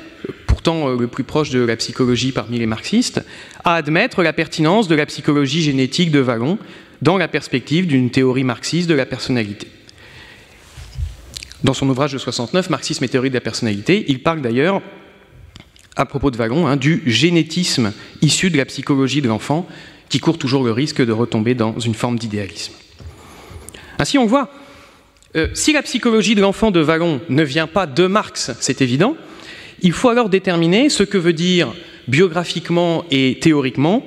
pourtant 0.46 0.90
euh, 0.90 0.98
le 0.98 1.06
plus 1.06 1.24
proche 1.24 1.48
de 1.48 1.60
la 1.60 1.76
psychologie 1.76 2.32
parmi 2.32 2.58
les 2.58 2.66
marxistes, 2.66 3.24
à 3.64 3.76
admettre 3.76 4.22
la 4.22 4.34
pertinence 4.34 4.88
de 4.88 4.94
la 4.94 5.06
psychologie 5.06 5.62
génétique 5.62 6.10
de 6.10 6.20
Vallon 6.20 6.58
dans 7.00 7.16
la 7.16 7.28
perspective 7.28 7.86
d'une 7.86 8.10
théorie 8.10 8.44
marxiste 8.44 8.90
de 8.90 8.94
la 8.94 9.06
personnalité. 9.06 9.68
Dans 11.62 11.74
son 11.74 11.88
ouvrage 11.88 12.12
de 12.12 12.18
69, 12.18 12.70
Marxisme 12.70 13.04
et 13.04 13.08
théorie 13.08 13.28
de 13.28 13.34
la 13.34 13.40
personnalité, 13.40 14.04
il 14.08 14.22
parle 14.22 14.40
d'ailleurs, 14.40 14.80
à 15.96 16.06
propos 16.06 16.30
de 16.30 16.36
Vallon, 16.36 16.66
hein, 16.66 16.76
du 16.76 17.02
génétisme 17.06 17.92
issu 18.22 18.50
de 18.50 18.56
la 18.56 18.64
psychologie 18.64 19.20
de 19.20 19.28
l'enfant, 19.28 19.66
qui 20.08 20.20
court 20.20 20.38
toujours 20.38 20.64
le 20.64 20.72
risque 20.72 21.04
de 21.04 21.12
retomber 21.12 21.54
dans 21.54 21.78
une 21.78 21.94
forme 21.94 22.18
d'idéalisme. 22.18 22.72
Ainsi, 23.98 24.16
on 24.16 24.26
voit 24.26 24.50
euh, 25.36 25.48
si 25.54 25.72
la 25.72 25.82
psychologie 25.82 26.34
de 26.34 26.40
l'enfant 26.40 26.70
de 26.70 26.80
Vallon 26.80 27.20
ne 27.28 27.42
vient 27.44 27.68
pas 27.68 27.86
de 27.86 28.06
Marx, 28.06 28.50
c'est 28.60 28.80
évident, 28.80 29.16
Il 29.82 29.92
faut 29.92 30.08
alors 30.08 30.28
déterminer 30.28 30.90
ce 30.90 31.04
que 31.04 31.16
veut 31.16 31.32
dire 31.32 31.72
biographiquement 32.08 33.04
et 33.10 33.38
théoriquement, 33.40 34.04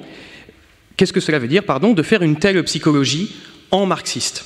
qu'est-ce 0.97 1.13
que 1.13 1.19
cela 1.19 1.39
veut 1.39 1.47
dire, 1.47 1.63
pardon, 1.63 1.93
de 1.93 2.03
faire 2.03 2.21
une 2.21 2.37
telle 2.37 2.61
psychologie 2.63 3.35
en 3.71 3.85
marxiste. 3.85 4.45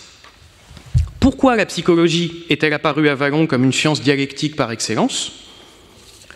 Pourquoi 1.28 1.58
la 1.58 1.66
psychologie 1.66 2.46
est-elle 2.50 2.72
apparue 2.72 3.10
à 3.10 3.14
Vallon 3.14 3.48
comme 3.48 3.66
une 3.66 3.74
science 3.74 4.02
dialectique 4.02 4.56
par 4.56 4.72
excellence? 4.72 5.34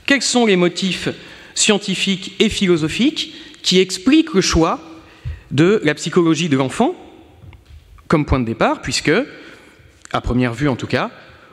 Quels 0.06 0.22
sont 0.22 0.46
les 0.46 0.58
motifs 0.58 1.08
scientifiques 1.56 2.34
et 2.40 2.50
philosophiques 2.50 3.34
qui 3.62 3.80
expliquent 3.80 4.34
le 4.34 4.42
choix 4.42 4.82
de 5.50 5.80
la 5.86 5.94
psychologie 5.94 6.50
de 6.50 6.58
l'enfant 6.58 6.94
comme 8.10 8.26
point 8.26 8.42
de 8.42 8.46
départ, 8.46 8.82
puisque, 8.82 9.14
à 10.12 10.20
première 10.20 10.54
vue 10.54 10.68
en 10.68 10.76
tout 10.76 10.88
cas, 10.88 11.10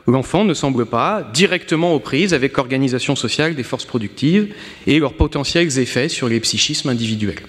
l'enfant 0.09 0.45
ne 0.45 0.53
semble 0.53 0.87
pas 0.87 1.23
directement 1.33 1.95
aux 1.95 2.01
prises 2.01 2.35
avec 2.35 2.57
l'organisation 2.57 3.15
sociale 3.15 3.55
des 3.55 3.63
forces 3.63 3.87
productives 3.87 4.53
et 4.89 4.99
leurs 4.99 5.15
potentiels 5.15 5.79
effets 5.79 6.09
sur 6.09 6.29
les 6.29 6.41
psychismes 6.41 6.89
individuels? 6.89 7.43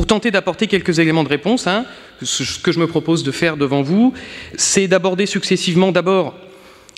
Pour 0.00 0.06
tenter 0.06 0.30
d'apporter 0.30 0.66
quelques 0.66 0.98
éléments 0.98 1.24
de 1.24 1.28
réponse, 1.28 1.66
hein, 1.66 1.84
ce 2.22 2.58
que 2.58 2.72
je 2.72 2.78
me 2.78 2.86
propose 2.86 3.22
de 3.22 3.30
faire 3.30 3.58
devant 3.58 3.82
vous, 3.82 4.14
c'est 4.56 4.88
d'aborder 4.88 5.26
successivement 5.26 5.92
d'abord 5.92 6.34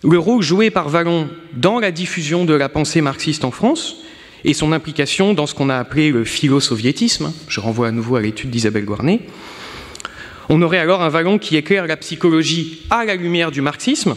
le 0.04 0.21
rôle 0.21 0.40
joué 0.40 0.71
par 0.71 0.88
Vallon 0.88 1.28
dans 1.52 1.80
la 1.80 1.90
diffusion 1.90 2.44
de 2.44 2.54
la 2.54 2.68
pensée 2.68 3.00
marxiste 3.00 3.44
en 3.44 3.50
France 3.50 3.97
et 4.44 4.54
son 4.54 4.71
implication 4.71 5.35
dans 5.35 5.49
ce 5.49 5.54
qu'on 5.56 5.68
a 5.68 5.78
appelé 5.78 6.12
le 6.12 6.23
philo-soviétisme. 6.23 7.32
Je 7.49 7.59
renvoie 7.59 7.88
à 7.88 7.90
nouveau 7.90 8.14
à 8.14 8.21
l'étude 8.21 8.50
d'Isabelle 8.50 8.85
Guarnet. 8.85 9.18
On 10.49 10.62
aurait 10.62 10.78
alors 10.78 11.02
un 11.02 11.09
Vallon 11.09 11.40
qui 11.40 11.56
éclaire 11.56 11.88
la 11.88 11.97
psychologie 11.97 12.82
à 12.88 13.04
la 13.04 13.16
lumière 13.16 13.50
du 13.50 13.62
marxisme, 13.62 14.14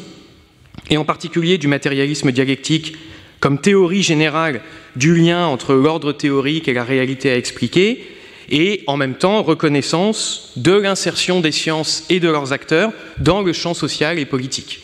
et 0.92 0.98
en 0.98 1.06
particulier 1.06 1.58
du 1.58 1.68
matérialisme 1.68 2.32
dialectique 2.32 2.96
comme 3.40 3.60
théorie 3.60 4.04
générale 4.04 4.62
du 4.96 5.16
lien 5.16 5.48
entre 5.48 5.74
l'ordre 5.74 6.14
théorique 6.14 6.68
et 6.68 6.74
la 6.74 6.84
réalité 6.84 7.32
à 7.32 7.36
expliquer, 7.36 8.15
et 8.50 8.84
en 8.88 8.98
même 8.98 9.16
temps 9.16 9.42
reconnaissance 9.44 10.52
de 10.56 10.72
l'insertion 10.72 11.40
des 11.40 11.52
sciences 11.52 12.04
et 12.10 12.20
de 12.20 12.30
leurs 12.30 12.54
acteurs 12.54 12.92
dans 13.20 13.42
le 13.42 13.54
champ 13.54 13.74
social 13.74 14.20
et 14.20 14.26
politique. 14.26 14.82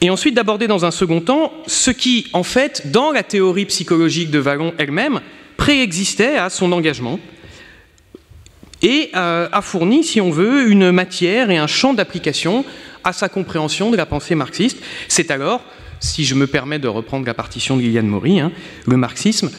Et 0.00 0.10
ensuite 0.10 0.34
d'aborder 0.34 0.66
dans 0.66 0.84
un 0.84 0.90
second 0.90 1.20
temps 1.20 1.52
ce 1.66 1.90
qui, 1.90 2.26
en 2.32 2.42
fait, 2.42 2.90
dans 2.90 3.10
la 3.10 3.22
théorie 3.22 3.64
psychologique 3.64 4.30
de 4.30 4.38
Vallon 4.38 4.74
elle-même, 4.78 5.20
préexistait 5.56 6.36
à 6.36 6.50
son 6.50 6.72
engagement 6.72 7.18
et 8.82 9.08
a 9.14 9.60
fourni, 9.62 10.04
si 10.04 10.20
on 10.20 10.30
veut, 10.30 10.68
une 10.68 10.90
matière 10.90 11.50
et 11.50 11.56
un 11.56 11.66
champ 11.66 11.94
d'application 11.94 12.66
à 13.02 13.14
sa 13.14 13.30
compréhension 13.30 13.90
de 13.90 13.96
la 13.96 14.04
pensée 14.04 14.34
marxiste. 14.34 14.78
C'est 15.08 15.30
alors, 15.30 15.62
si 16.00 16.24
je 16.24 16.34
me 16.34 16.46
permets 16.46 16.78
de 16.78 16.88
reprendre 16.88 17.24
la 17.24 17.32
partition 17.32 17.78
de 17.78 17.82
Liliane 17.82 18.06
Maury, 18.06 18.40
hein, 18.40 18.52
le 18.86 18.98
marxisme 18.98 19.50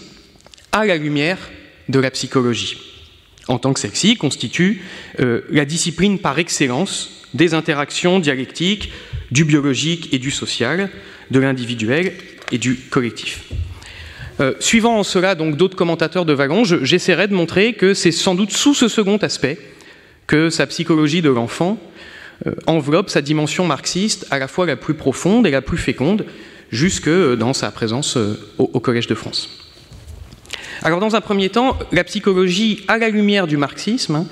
à 0.72 0.86
la 0.86 0.98
lumière 0.98 1.40
de 1.90 2.00
la 2.00 2.12
psychologie, 2.12 2.78
en 3.48 3.60
tant 3.60 3.74
que 3.74 3.80
celle-ci 3.80 4.16
constitue 4.16 4.82
euh, 5.20 5.42
la 5.50 5.66
discipline 5.66 6.20
par 6.20 6.40
excellence 6.40 7.26
des 7.34 7.54
interactions 7.54 8.20
dialectiques 8.20 8.92
du 9.32 9.46
biologique 9.46 10.14
et 10.14 10.20
du 10.20 10.32
social, 10.32 10.90
de 11.32 11.40
l'individuel 11.40 12.14
et 12.52 12.58
du 12.58 12.76
collectif. 12.76 13.44
Euh, 14.40 14.54
suivant 14.60 15.00
en 15.00 15.04
cela 15.04 15.36
donc 15.36 15.58
d'autres 15.58 15.78
commentateurs 15.78 16.26
de 16.26 16.34
Vallon, 16.34 16.64
j'essaierai 16.64 17.28
de 17.28 17.34
montrer 17.34 17.74
que 17.74 17.94
c'est 17.94 18.12
sans 18.12 18.36
doute 18.36 18.52
sous 18.52 18.74
ce 18.74 18.88
second 18.88 19.18
aspect 19.18 19.58
que 20.28 20.50
sa 20.50 20.68
psychologie 20.68 21.22
de 21.22 21.30
l'enfant 21.30 21.80
euh, 22.46 22.54
enveloppe 22.68 23.10
sa 23.10 23.22
dimension 23.22 23.66
marxiste 23.66 24.28
à 24.32 24.40
la 24.40 24.48
fois 24.48 24.66
la 24.66 24.76
plus 24.76 24.96
profonde 24.96 25.48
et 25.48 25.52
la 25.52 25.62
plus 25.62 25.78
féconde, 25.78 26.26
jusque 26.72 27.10
dans 27.10 27.54
sa 27.54 27.72
présence 27.72 28.18
au 28.58 28.80
Collège 28.80 29.08
de 29.08 29.16
France. 29.16 29.65
Alors 30.84 31.00
dans 31.00 31.16
un 31.16 31.22
premier 31.22 31.50
temps, 31.50 31.78
la 31.92 32.04
psychologie 32.04 32.84
à 32.88 32.98
la 32.98 33.10
lumière 33.10 33.48
du 33.48 33.58
marxisme 33.58 34.16
hein, 34.16 34.28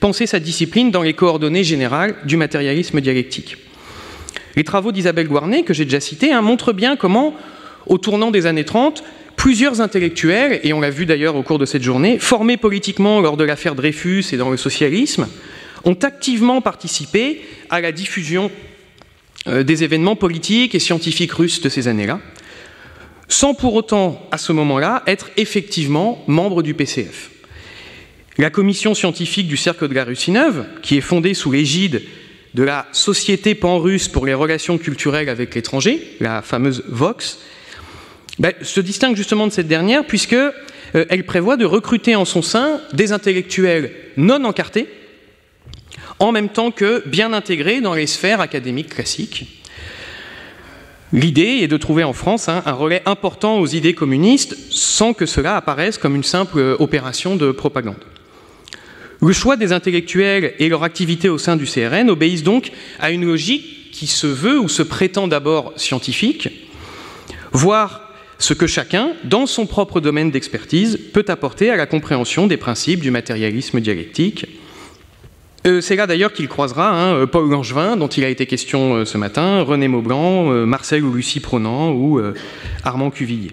pensait 0.00 0.26
sa 0.26 0.40
discipline 0.40 0.90
dans 0.90 1.02
les 1.02 1.14
coordonnées 1.14 1.64
générales 1.64 2.14
du 2.24 2.36
matérialisme 2.36 3.00
dialectique. 3.00 3.56
Les 4.56 4.64
travaux 4.64 4.92
d'Isabelle 4.92 5.28
Guarnet, 5.28 5.62
que 5.62 5.74
j'ai 5.74 5.84
déjà 5.84 6.00
cités, 6.00 6.32
hein, 6.32 6.42
montrent 6.42 6.72
bien 6.72 6.96
comment, 6.96 7.34
au 7.86 7.98
tournant 7.98 8.30
des 8.30 8.46
années 8.46 8.64
30, 8.64 9.02
plusieurs 9.36 9.80
intellectuels, 9.80 10.60
et 10.64 10.72
on 10.72 10.80
l'a 10.80 10.90
vu 10.90 11.06
d'ailleurs 11.06 11.36
au 11.36 11.42
cours 11.42 11.58
de 11.58 11.66
cette 11.66 11.82
journée, 11.82 12.18
formés 12.18 12.56
politiquement 12.56 13.20
lors 13.20 13.36
de 13.36 13.44
l'affaire 13.44 13.74
Dreyfus 13.74 14.24
et 14.32 14.36
dans 14.36 14.50
le 14.50 14.56
socialisme, 14.56 15.28
ont 15.84 15.94
activement 15.94 16.60
participé 16.60 17.40
à 17.70 17.80
la 17.80 17.92
diffusion 17.92 18.50
euh, 19.46 19.62
des 19.62 19.84
événements 19.84 20.16
politiques 20.16 20.74
et 20.74 20.80
scientifiques 20.80 21.32
russes 21.32 21.60
de 21.60 21.68
ces 21.68 21.86
années-là, 21.86 22.20
sans 23.28 23.54
pour 23.54 23.74
autant, 23.74 24.26
à 24.30 24.38
ce 24.38 24.52
moment-là, 24.52 25.02
être 25.06 25.30
effectivement 25.36 26.24
membre 26.26 26.62
du 26.62 26.74
PCF. 26.74 27.30
La 28.38 28.50
commission 28.50 28.94
scientifique 28.94 29.48
du 29.48 29.56
Cercle 29.56 29.88
de 29.88 29.94
la 29.94 30.04
Russie 30.04 30.30
neuve, 30.30 30.64
qui 30.82 30.96
est 30.96 31.02
fondée 31.02 31.34
sous 31.34 31.52
l'égide 31.52 32.02
de 32.54 32.62
la 32.62 32.86
Société 32.92 33.54
pan-russe 33.54 34.08
pour 34.08 34.26
les 34.26 34.34
relations 34.34 34.78
culturelles 34.78 35.28
avec 35.28 35.54
l'étranger, 35.54 36.16
la 36.20 36.40
fameuse 36.40 36.84
VOX, 36.88 37.38
ben, 38.38 38.52
se 38.62 38.80
distingue 38.80 39.16
justement 39.16 39.46
de 39.46 39.52
cette 39.52 39.68
dernière 39.68 40.06
puisque 40.06 40.32
euh, 40.32 40.52
elle 40.94 41.26
prévoit 41.26 41.56
de 41.56 41.64
recruter 41.64 42.14
en 42.16 42.24
son 42.24 42.40
sein 42.40 42.80
des 42.92 43.12
intellectuels 43.12 43.92
non 44.16 44.44
encartés, 44.44 44.86
en 46.20 46.32
même 46.32 46.48
temps 46.48 46.70
que 46.70 47.02
bien 47.06 47.32
intégrés 47.32 47.80
dans 47.80 47.94
les 47.94 48.06
sphères 48.06 48.40
académiques 48.40 48.94
classiques, 48.94 49.57
L'idée 51.12 51.60
est 51.62 51.68
de 51.68 51.76
trouver 51.78 52.04
en 52.04 52.12
France 52.12 52.48
hein, 52.48 52.62
un 52.66 52.72
relais 52.72 53.02
important 53.06 53.58
aux 53.58 53.66
idées 53.66 53.94
communistes 53.94 54.56
sans 54.70 55.14
que 55.14 55.24
cela 55.24 55.56
apparaisse 55.56 55.96
comme 55.96 56.14
une 56.14 56.24
simple 56.24 56.58
euh, 56.58 56.76
opération 56.78 57.34
de 57.34 57.50
propagande. 57.50 58.04
Le 59.20 59.32
choix 59.32 59.56
des 59.56 59.72
intellectuels 59.72 60.54
et 60.58 60.68
leur 60.68 60.84
activité 60.84 61.28
au 61.28 61.38
sein 61.38 61.56
du 61.56 61.64
CRN 61.64 62.10
obéissent 62.10 62.42
donc 62.42 62.72
à 63.00 63.10
une 63.10 63.24
logique 63.24 63.90
qui 63.90 64.06
se 64.06 64.26
veut 64.26 64.60
ou 64.60 64.68
se 64.68 64.82
prétend 64.82 65.26
d'abord 65.26 65.72
scientifique, 65.76 66.50
voir 67.52 68.12
ce 68.38 68.54
que 68.54 68.68
chacun, 68.68 69.12
dans 69.24 69.46
son 69.46 69.66
propre 69.66 70.00
domaine 70.00 70.30
d'expertise, 70.30 70.98
peut 71.12 71.24
apporter 71.26 71.70
à 71.70 71.76
la 71.76 71.86
compréhension 71.86 72.46
des 72.46 72.56
principes 72.56 73.00
du 73.00 73.10
matérialisme 73.10 73.80
dialectique, 73.80 74.46
c'est 75.80 75.96
là 75.96 76.06
d'ailleurs 76.06 76.32
qu'il 76.32 76.48
croisera 76.48 76.90
hein, 76.90 77.14
euh, 77.14 77.26
Paul 77.26 77.50
Langevin, 77.50 77.96
dont 77.96 78.08
il 78.08 78.24
a 78.24 78.28
été 78.28 78.46
question 78.46 78.94
euh, 78.94 79.04
ce 79.04 79.18
matin, 79.18 79.62
René 79.62 79.88
Maublanc, 79.88 80.44
Marcel 80.66 81.04
ou 81.04 81.12
Lucie 81.12 81.40
Pronant 81.40 81.92
ou 81.92 82.20
Armand 82.84 83.10
Cuvillier. 83.10 83.50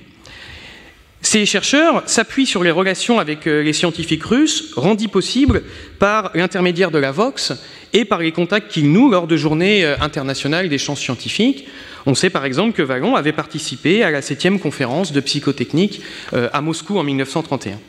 Ces 1.22 1.46
chercheurs 1.46 2.04
s'appuient 2.06 2.46
sur 2.46 2.64
les 2.64 2.72
relations 2.72 3.20
avec 3.20 3.46
les 3.46 3.74
scientifiques 3.74 4.24
russes, 4.24 4.74
rendues 4.76 5.08
possibles 5.08 5.64
par 5.98 6.32
l'intermédiaire 6.36 6.92
de 6.92 7.00
la 7.00 7.12
Vox 7.12 7.54
et 7.94 8.06
par 8.06 8.20
les 8.20 8.32
contacts 8.32 8.72
qu'ils 8.72 8.92
nouent 8.92 9.10
lors 9.10 9.26
de 9.26 9.36
journées 9.36 9.86
internationales 10.00 10.70
sciences 10.78 11.02
scientifiques. 11.02 11.68
On 12.06 12.14
sait 12.14 12.30
par 12.30 12.46
exemple 12.46 12.74
que 12.74 12.84
Vallon 12.84 13.16
avait 13.16 13.34
participé 13.34 14.04
à 14.04 14.12
la 14.12 14.22
7e 14.22 14.60
conférence 14.60 15.12
de 15.12 15.20
psychotechnique 15.20 16.02
à 16.32 16.62
Moscou 16.62 17.00
en 17.00 17.04
1931. 17.04 17.80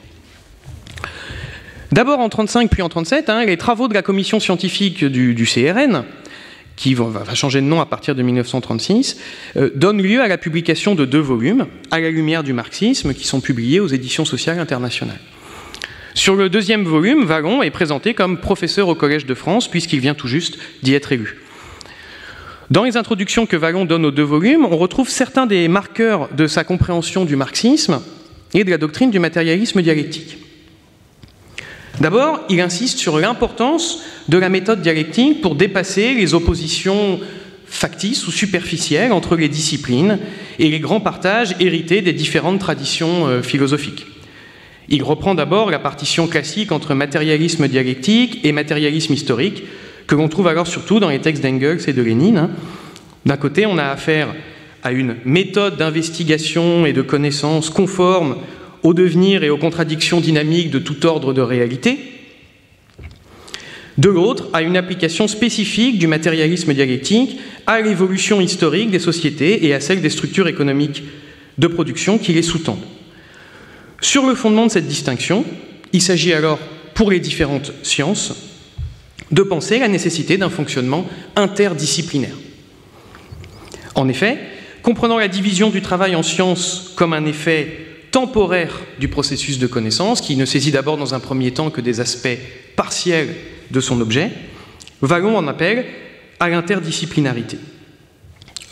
D'abord 1.93 2.19
en 2.19 2.29
1935 2.29 2.71
puis 2.71 2.83
en 2.83 2.87
1937, 2.87 3.31
hein, 3.31 3.45
les 3.45 3.57
travaux 3.57 3.89
de 3.89 3.95
la 3.95 4.03
commission 4.03 4.41
scientifique 4.41 5.05
du, 5.05 5.47
CRN, 5.47 6.05
qui 6.75 6.95
va, 6.95 7.35
changer 7.35 7.61
de 7.61 7.67
nom 7.67 7.81
à 7.81 7.87
partir 7.87 8.15
de 8.15 8.23
1936, 8.23 9.19
euh, 9.57 9.71
donnent 9.75 10.03
lieu 10.03 10.21
à 10.21 10.29
la 10.29 10.37
publication 10.37 10.95
de 10.95 11.05
deux 11.05 11.21
volumes, 11.21 11.67
À 11.91 12.01
la 12.01 12.11
lumière 12.11 12.43
du 12.43 12.53
marxisme, 12.53 13.15
qui 13.15 13.27
sont 13.27 13.41
publiés 13.41 13.81
aux 13.81 13.87
éditions 13.87 14.25
sociales 14.25 14.59
internationales. 14.59 15.21
Sur 16.15 16.35
le 16.35 16.49
deuxième 16.49 16.85
volume, 16.85 17.25
Vallon 17.25 17.63
est 17.63 17.71
présenté 17.71 18.15
comme 18.15 18.39
professeur 18.39 18.89
au 18.89 18.95
Collège 18.95 19.27
de 19.27 19.35
France, 19.35 19.69
puisqu'il 19.69 20.01
vient 20.01 20.15
tout 20.15 20.29
juste 20.29 20.59
d'y 20.83 20.95
être 20.95 21.13
élu. 21.13 21.37
Dans 22.71 22.83
les 22.83 22.97
introductions 22.97 23.47
que 23.47 23.57
Vallon 23.57 23.85
donne 23.85 24.05
aux 24.05 24.11
deux 24.11 24.23
volumes, 24.25 24.65
on 24.65 24.77
retrouve 24.77 25.09
certains 25.09 25.47
des 25.47 25.69
marqueurs 25.69 26.29
de 26.35 26.49
sa 26.49 26.65
compréhension 26.65 27.25
du 27.25 27.37
marxisme 27.37 28.01
et 28.55 28.65
de 28.65 28.71
la 28.71 28.79
doctrine 28.79 29.13
du 29.13 29.21
matérialisme 29.21 29.83
dialectique. 29.83 30.39
D'abord, 32.01 32.41
il 32.51 32.61
insiste 32.61 32.99
sur 32.99 33.19
l'importance 33.19 34.01
de 34.29 34.37
la 34.37 34.49
méthode 34.49 34.83
dialectique 34.83 35.41
pour 35.41 35.55
dépasser 35.55 36.15
les 36.15 36.35
oppositions 36.35 37.21
factices 37.67 38.27
ou 38.27 38.31
superficielles 38.31 39.13
entre 39.13 39.37
les 39.37 39.49
disciplines 39.49 40.19
et 40.59 40.71
les 40.71 40.81
grands 40.81 41.01
partages 41.01 41.57
hérités 41.59 42.03
des 42.03 42.13
différentes 42.13 42.61
traditions 42.61 43.27
euh, 43.27 43.43
philosophiques. 43.43 44.07
Il 44.89 45.03
reprend 45.03 45.35
d'abord 45.35 45.71
la 45.71 45.79
partition 45.79 46.29
classique 46.29 46.71
entre 46.71 46.95
matérialisme 46.95 47.67
dialectique 47.67 48.41
et 48.45 48.53
matérialisme 48.53 49.15
historique, 49.15 49.65
que 50.07 50.15
l'on 50.15 50.29
trouve 50.29 50.47
alors 50.47 50.67
surtout 50.67 51.01
dans 51.01 51.09
les 51.09 51.21
textes 51.21 51.43
d'Engels 51.43 51.89
et 51.89 51.93
de 51.93 52.03
Lénine. 52.03 52.39
Hein. 52.39 52.51
D'un 53.25 53.37
côté, 53.37 53.67
on 53.67 53.79
a 53.79 53.87
affaire 53.87 54.29
à 54.85 54.93
une 54.93 55.17
méthode 55.25 55.77
d'investigation 55.77 56.87
et 56.87 56.93
de 56.93 57.03
connaissance 57.03 57.71
conforme 57.71 58.37
au 58.87 58.95
devenir 58.95 59.43
et 59.43 59.51
aux 59.51 59.59
contradictions 59.59 60.21
dynamiques 60.21 60.71
de 60.71 60.79
tout 60.79 61.07
ordre 61.07 61.33
de 61.33 61.41
réalité. 61.41 61.99
de 63.99 64.11
l'autre 64.11 64.49
à 64.53 64.61
une 64.61 64.77
application 64.77 65.27
spécifique 65.27 65.99
du 65.99 66.07
matérialisme 66.07 66.73
dialectique 66.75 67.39
à 67.67 67.81
l'évolution 67.81 68.43
historique 68.43 68.91
des 68.91 68.99
sociétés 68.99 69.67
et 69.67 69.73
à 69.73 69.81
celle 69.81 70.03
des 70.03 70.11
structures 70.11 70.49
économiques 70.49 71.03
de 71.57 71.67
production 71.67 72.19
qui 72.19 72.35
les 72.35 72.43
sous-tendent. 72.43 72.87
Sur 74.03 74.27
le 74.27 74.35
fondement 74.35 74.67
de 74.67 74.71
cette 74.71 74.87
distinction, 74.87 75.45
il 75.95 76.03
s'agit 76.03 76.35
alors, 76.35 76.59
pour 76.95 77.11
les 77.11 77.21
différentes 77.21 77.73
sciences, 77.83 78.35
de 79.33 79.43
penser 79.43 79.79
la 79.79 79.89
nécessité 79.89 80.37
d'un 80.37 80.51
fonctionnement 80.51 81.07
interdisciplinaire. 81.35 82.37
En 83.95 84.09
effet, 84.09 84.39
comprenant 84.83 85.19
la 85.19 85.29
division 85.29 85.71
du 85.71 85.81
travail 85.81 86.15
en 86.15 86.23
sciences 86.23 86.93
comme 86.97 87.15
un 87.15 87.25
effet 87.25 87.86
temporaire 88.11 88.81
du 88.99 89.09
processus 89.09 89.59
de 89.59 89.67
connaissance, 89.67 90.21
qui 90.21 90.37
ne 90.37 90.45
saisit 90.45 90.73
d'abord 90.73 90.97
dans 90.97 91.15
un 91.15 91.21
premier 91.21 91.51
temps 91.51 91.71
que 91.71 91.81
des 91.81 92.01
aspects 92.01 92.39
partiels 92.77 93.35
de 93.71 93.81
son 93.81 94.01
objet, 94.01 94.31
Vallon 95.03 95.37
en 95.37 95.47
appelle 95.49 95.85
à 96.41 96.49
l'interdisciplinarité. 96.49 97.59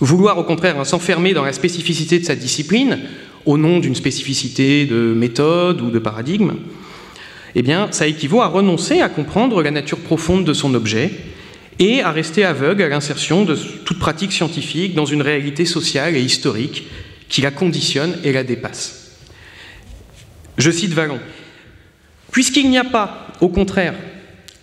Vouloir 0.01 0.39
au 0.39 0.45
contraire 0.45 0.85
s'enfermer 0.85 1.35
dans 1.35 1.45
la 1.45 1.53
spécificité 1.53 2.19
de 2.19 2.25
sa 2.25 2.35
discipline, 2.35 2.99
au 3.47 3.59
nom 3.59 3.79
d'une 3.79 3.95
spécificité 3.95 4.87
de 4.87 5.15
méthode 5.15 5.81
ou 5.81 5.91
de 5.91 5.99
paradigme, 5.99 6.55
eh 7.55 7.63
bien, 7.63 7.89
ça 7.93 8.07
équivaut 8.07 8.41
à 8.41 8.49
renoncer 8.49 9.01
à 9.01 9.09
comprendre 9.09 9.63
la 9.63 9.71
nature 9.71 9.99
profonde 9.99 10.45
de 10.45 10.53
son 10.53 10.75
objet 10.75 11.11
et 11.79 12.03
à 12.03 12.11
rester 12.11 12.45
aveugle 12.45 12.83
à 12.83 12.89
l'insertion 12.89 13.45
de 13.45 13.55
toute 13.55 13.99
pratique 13.99 14.33
scientifique 14.33 14.95
dans 14.95 15.05
une 15.05 15.23
réalité 15.23 15.65
sociale 15.65 16.17
et 16.17 16.23
historique 16.23 16.85
qui 17.29 17.43
la 17.43 17.51
conditionne 17.51 18.17
et 18.25 18.33
la 18.33 18.45
dépasse. 18.45 19.04
Je 20.59 20.71
cite 20.71 20.93
Vallon. 20.93 21.19
Puisqu'il 22.31 22.71
n'y 22.71 22.79
a 22.79 22.85
pas, 22.85 23.29
au 23.41 23.49
contraire, 23.49 23.95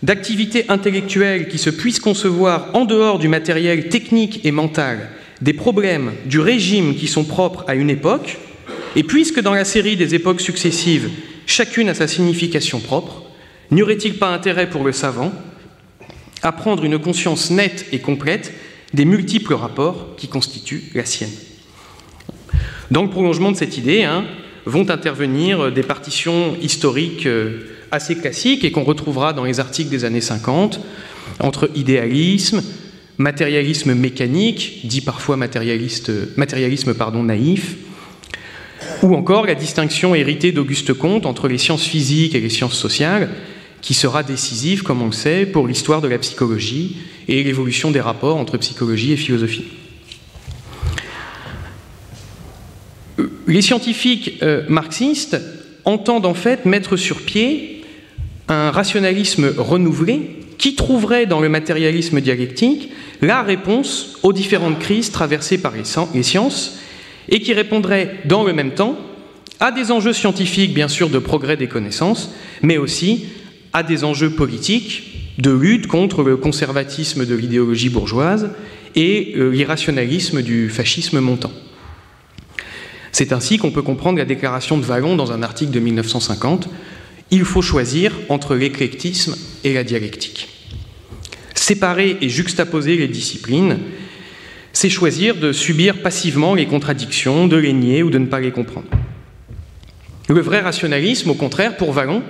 d'activité 0.04 0.66
intellectuelle 0.70 1.48
qui 1.48 1.58
se 1.58 1.70
puisse 1.70 2.00
concevoir 2.00 2.70
en 2.74 2.86
dehors 2.86 3.20
du 3.20 3.28
matériel 3.28 3.90
technique 3.90 4.46
et 4.46 4.52
mental 4.52 5.10
des 5.42 5.54
problèmes 5.54 6.12
du 6.26 6.40
régime 6.40 6.96
qui 6.96 7.08
sont 7.08 7.24
propres 7.24 7.66
à 7.68 7.76
une 7.76 7.90
époque, 7.90 8.38
et 8.96 9.04
puisque 9.04 9.42
dans 9.42 9.54
la 9.54 9.66
série 9.66 9.96
des 9.96 10.14
époques 10.14 10.42
successives, 10.42 11.10
chacune 11.46 11.90
a 11.90 11.94
sa 11.94 12.08
signification 12.08 12.80
propre, 12.80 13.24
n'y 13.72 13.82
aurait-il 13.82 14.16
pas 14.16 14.30
intérêt 14.30 14.70
pour 14.70 14.84
le 14.84 14.92
savant 14.92 15.32
à 16.44 16.52
prendre 16.52 16.84
une 16.84 17.00
conscience 17.00 17.50
nette 17.50 17.86
et 17.92 18.00
complète 18.00 18.54
des 18.94 19.06
multiples 19.06 19.54
rapports 19.54 20.16
qui 20.18 20.28
constituent 20.28 20.92
la 20.94 21.06
sienne? 21.06 21.32
Dans 22.92 23.04
le 23.04 23.10
prolongement 23.10 23.52
de 23.52 23.58
cette 23.58 23.78
idée, 23.78 24.04
hein, 24.04 24.26
vont 24.66 24.90
intervenir 24.90 25.72
des 25.72 25.84
partitions 25.84 26.56
historiques 26.62 27.26
euh, 27.26 27.68
assez 27.92 28.16
classiques 28.16 28.64
et 28.64 28.72
qu'on 28.72 28.84
retrouvera 28.84 29.34
dans 29.34 29.44
les 29.44 29.60
articles 29.60 29.90
des 29.90 30.06
années 30.06 30.22
50, 30.22 30.80
entre 31.40 31.70
idéalisme, 31.76 32.64
matérialisme 33.18 33.94
mécanique, 33.94 34.82
dit 34.86 35.02
parfois 35.02 35.38
matérialisme 35.38 36.94
pardon, 36.94 37.24
naïf, 37.24 37.76
ou 39.04 39.16
encore 39.16 39.46
la 39.46 39.56
distinction 39.56 40.16
héritée 40.16 40.52
d'Auguste 40.52 40.94
Comte 40.94 41.26
entre 41.26 41.48
les 41.48 41.58
sciences 41.58 41.86
physiques 41.86 42.36
et 42.36 42.40
les 42.40 42.50
sciences 42.50 42.78
sociales, 42.78 43.30
qui 43.82 43.94
sera 43.94 44.24
décisive, 44.24 44.84
comme 44.84 45.02
on 45.02 45.08
le 45.08 45.12
sait, 45.12 45.46
pour 45.46 45.68
l'histoire 45.68 46.02
de 46.02 46.08
la 46.08 46.20
psychologie 46.20 46.98
et 47.28 47.44
l'évolution 47.44 47.92
des 47.92 48.02
rapports 48.02 48.38
entre 48.38 48.58
psychologie 48.58 49.14
et 49.14 49.18
philosophie. 49.18 49.66
Les 53.52 53.62
scientifiques 53.62 54.40
euh, 54.44 54.64
marxistes 54.70 55.38
entendent 55.84 56.26
en 56.26 56.34
fait 56.34 56.64
mettre 56.64 56.96
sur 56.96 57.22
pied 57.22 57.84
un 58.48 58.72
rationalisme 58.72 59.54
renouvelé 59.58 60.38
qui 60.58 60.76
trouverait 60.76 61.26
dans 61.26 61.42
le 61.42 61.50
matérialisme 61.50 62.22
dialectique 62.22 62.92
la 63.22 63.42
réponse 63.42 64.20
aux 64.24 64.32
différentes 64.32 64.80
crises 64.80 65.12
traversées 65.12 65.58
par 65.58 65.74
les 65.74 66.24
sciences 66.24 66.80
et 67.28 67.42
qui 67.42 67.52
répondrait 67.52 68.22
dans 68.24 68.46
le 68.46 68.54
même 68.54 68.72
temps 68.72 68.98
à 69.60 69.74
des 69.74 69.92
enjeux 69.92 70.14
scientifiques, 70.14 70.74
bien 70.74 70.88
sûr, 70.88 71.10
de 71.10 71.20
progrès 71.20 71.58
des 71.58 71.68
connaissances, 71.68 72.34
mais 72.62 72.78
aussi 72.78 73.26
à 73.74 73.84
des 73.84 74.06
enjeux 74.06 74.30
politiques 74.30 75.34
de 75.40 75.52
lutte 75.52 75.88
contre 75.88 76.24
le 76.24 76.38
conservatisme 76.38 77.26
de 77.26 77.36
l'idéologie 77.36 77.90
bourgeoise 77.90 78.52
et 78.96 79.34
euh, 79.36 79.50
l'irrationalisme 79.50 80.42
du 80.42 80.70
fascisme 80.70 81.20
montant. 81.20 81.52
C'est 83.12 83.34
ainsi 83.34 83.58
qu'on 83.58 83.72
peut 83.72 83.82
comprendre 83.82 84.18
la 84.18 84.26
déclaration 84.26 84.78
de 84.78 84.86
Vallon 84.86 85.16
dans 85.16 85.32
un 85.32 85.44
article 85.44 85.72
de 85.72 85.80
1950 85.80 86.70
Il 87.30 87.46
faut 87.46 87.62
choisir 87.62 88.14
entre 88.30 88.56
l'éclectisme 88.56 89.36
et 89.64 89.74
la 89.74 89.84
dialectique. 89.84 90.50
Séparer 91.56 92.18
et 92.22 92.30
juxtaposer 92.30 92.98
les 92.98 93.08
disciplines, 93.08 93.80
c'est 94.74 94.90
choisir 94.90 95.36
de 95.36 95.52
subir 95.52 96.02
passivement 96.02 96.56
les 96.56 96.66
contradictions, 96.66 97.48
de 97.48 97.58
les 97.58 97.74
nier 97.74 98.04
ou 98.04 98.10
de 98.10 98.18
ne 98.18 98.26
pas 98.26 98.40
les 98.40 98.52
comprendre. 98.52 98.88
Le 100.30 100.42
vrai 100.42 100.62
rationalisme, 100.62 101.30
au 101.30 101.36
contraire, 101.36 101.76
pour 101.78 101.92
Vallon, 101.92 102.24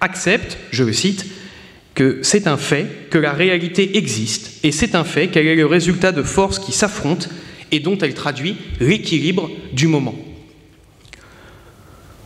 accepte, 0.00 0.58
je 0.70 0.84
le 0.84 0.92
cite, 0.92 1.26
que 1.94 2.20
c'est 2.22 2.46
un 2.46 2.56
fait, 2.56 3.08
que 3.10 3.18
la 3.18 3.32
réalité 3.32 3.96
existe, 3.96 4.64
et 4.64 4.70
c'est 4.70 4.94
un 4.94 5.04
fait 5.04 5.28
qu'elle 5.28 5.46
est 5.46 5.56
le 5.56 5.66
résultat 5.66 6.12
de 6.12 6.22
forces 6.22 6.58
qui 6.58 6.72
s'affrontent 6.72 7.28
et 7.72 7.80
dont 7.80 7.98
elle 7.98 8.14
traduit 8.14 8.56
l'équilibre 8.80 9.50
du 9.72 9.86
moment. 9.86 10.14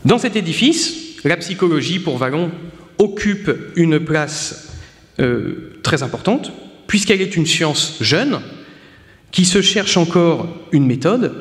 Dans 0.05 0.19
cet 0.19 0.37
édifice, 0.37 1.21
la 1.25 1.37
psychologie, 1.37 1.99
pour 1.99 2.19
Vallon, 2.19 2.51
occupe 2.99 3.51
une 3.77 4.01
place 4.01 4.73
euh, 5.21 5.79
très 5.83 6.03
importante, 6.03 6.53
puisqu'elle 6.87 7.23
est 7.23 7.37
une 7.37 7.47
science 7.47 7.97
jeune, 8.01 8.41
qui 9.31 9.45
se 9.45 9.63
cherche 9.63 9.97
encore 9.97 10.49
une 10.73 10.87
méthode, 10.87 11.35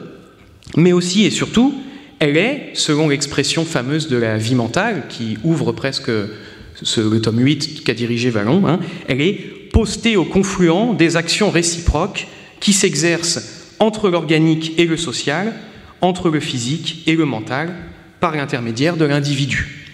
mais 0.77 0.93
aussi 0.93 1.25
et 1.25 1.31
surtout, 1.31 1.73
elle 2.19 2.37
est, 2.37 2.71
selon 2.75 3.09
l'expression 3.09 3.65
fameuse 3.65 4.07
de 4.07 4.17
la 4.17 4.37
vie 4.37 4.55
mentale, 4.55 5.03
qui 5.09 5.37
ouvre 5.43 5.71
presque 5.71 6.09
le 6.09 7.19
tome 7.19 7.39
8 7.39 7.83
qu'a 7.83 7.93
dirigé 7.93 8.29
Vallon, 8.29 8.67
hein, 8.67 8.79
elle 9.07 9.21
est 9.21 9.33
postée 9.73 10.15
au 10.15 10.25
confluent 10.25 10.95
des 10.97 11.17
actions 11.17 11.49
réciproques 11.49 12.27
qui 12.59 12.73
s'exercent 12.73 13.60
entre 13.81 14.09
l'organique 14.09 14.73
et 14.77 14.85
le 14.85 14.95
social, 14.95 15.53
entre 15.99 16.29
le 16.29 16.39
physique 16.39 17.03
et 17.07 17.15
le 17.15 17.25
mental, 17.25 17.75
par 18.19 18.35
l'intermédiaire 18.35 18.95
de 18.95 19.05
l'individu. 19.05 19.89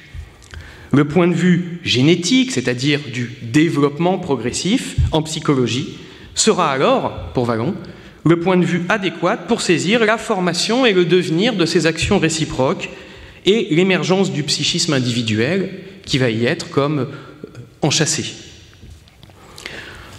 Le 0.91 1.05
point 1.05 1.27
de 1.27 1.33
vue 1.33 1.79
génétique, 1.83 2.51
c'est-à-dire 2.51 2.99
du 3.11 3.31
développement 3.41 4.19
progressif 4.19 4.97
en 5.11 5.23
psychologie, 5.23 5.97
sera 6.35 6.69
alors, 6.69 7.31
pour 7.33 7.45
Vallon, 7.45 7.75
le 8.25 8.39
point 8.39 8.57
de 8.57 8.65
vue 8.65 8.83
adéquat 8.89 9.37
pour 9.37 9.61
saisir 9.61 10.05
la 10.05 10.17
formation 10.17 10.85
et 10.85 10.91
le 10.91 11.05
devenir 11.05 11.55
de 11.55 11.65
ces 11.65 11.85
actions 11.85 12.19
réciproques 12.19 12.89
et 13.45 13.67
l'émergence 13.71 14.33
du 14.33 14.43
psychisme 14.43 14.93
individuel 14.93 15.79
qui 16.05 16.17
va 16.17 16.29
y 16.29 16.45
être 16.45 16.69
comme 16.69 16.99
euh, 16.99 17.05
enchâssé. 17.81 18.25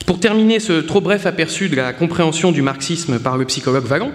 Pour 0.08 0.20
terminer 0.20 0.58
ce 0.58 0.72
trop 0.72 1.02
bref 1.02 1.26
aperçu 1.26 1.68
de 1.68 1.76
la 1.76 1.92
compréhension 1.92 2.50
du 2.50 2.62
marxisme 2.62 3.18
par 3.18 3.36
le 3.36 3.44
psychologue 3.44 3.84
Vallon, 3.84 4.10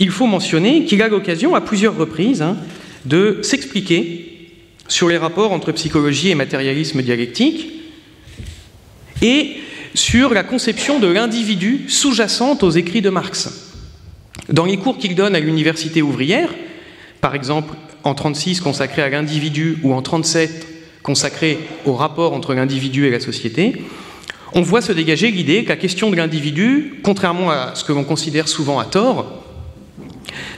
il 0.00 0.10
faut 0.10 0.26
mentionner 0.26 0.84
qu'il 0.84 1.00
a 1.00 1.06
l'occasion 1.06 1.54
à 1.54 1.60
plusieurs 1.60 1.96
reprises 1.96 2.42
hein, 2.42 2.56
de 3.04 3.38
s'expliquer 3.42 4.50
sur 4.88 5.08
les 5.08 5.16
rapports 5.16 5.52
entre 5.52 5.70
psychologie 5.70 6.30
et 6.30 6.34
matérialisme 6.34 7.02
dialectique 7.02 7.70
et 9.22 9.58
sur 9.94 10.34
la 10.34 10.42
conception 10.42 10.98
de 10.98 11.06
l'individu 11.06 11.84
sous-jacente 11.86 12.64
aux 12.64 12.70
écrits 12.70 13.00
de 13.00 13.10
Marx. 13.10 13.78
Dans 14.48 14.64
les 14.64 14.76
cours 14.76 14.98
qu'il 14.98 15.14
donne 15.14 15.36
à 15.36 15.40
l'université 15.40 16.02
ouvrière, 16.02 16.52
par 17.20 17.36
exemple 17.36 17.76
en 18.02 18.16
36 18.16 18.60
consacré 18.60 19.02
à 19.02 19.08
l'individu 19.08 19.78
ou 19.84 19.94
en 19.94 20.02
37 20.02 20.66
consacré 21.04 21.60
au 21.84 21.94
rapport 21.94 22.32
entre 22.32 22.54
l'individu 22.54 23.06
et 23.06 23.10
la 23.10 23.20
société, 23.20 23.84
on 24.54 24.62
voit 24.62 24.82
se 24.82 24.92
dégager 24.92 25.30
l'idée 25.30 25.64
que 25.64 25.70
la 25.70 25.76
question 25.76 26.10
de 26.10 26.16
l'individu, 26.16 26.94
contrairement 27.02 27.50
à 27.50 27.72
ce 27.74 27.84
que 27.84 27.92
l'on 27.92 28.04
considère 28.04 28.48
souvent 28.48 28.78
à 28.78 28.84
tort, 28.84 29.44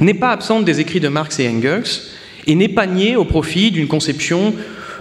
n'est 0.00 0.14
pas 0.14 0.30
absente 0.30 0.64
des 0.64 0.80
écrits 0.80 1.00
de 1.00 1.08
Marx 1.08 1.38
et 1.38 1.48
Engels 1.48 1.84
et 2.46 2.54
n'est 2.54 2.68
pas 2.68 2.86
niée 2.86 3.16
au 3.16 3.24
profit 3.24 3.70
d'une 3.70 3.86
conception 3.86 4.54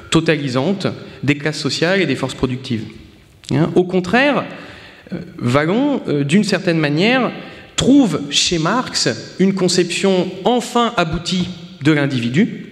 totalisante 0.09 0.87
des 1.23 1.35
classes 1.35 1.59
sociales 1.59 2.01
et 2.01 2.05
des 2.05 2.15
forces 2.15 2.35
productives. 2.35 2.85
Hein, 3.51 3.71
au 3.75 3.83
contraire, 3.83 4.45
euh, 5.11 5.19
Vallon, 5.37 6.01
euh, 6.07 6.23
d'une 6.23 6.43
certaine 6.43 6.77
manière, 6.77 7.31
trouve 7.75 8.21
chez 8.29 8.59
Marx 8.59 9.09
une 9.39 9.53
conception 9.53 10.31
enfin 10.45 10.93
aboutie 10.97 11.49
de 11.81 11.91
l'individu. 11.91 12.67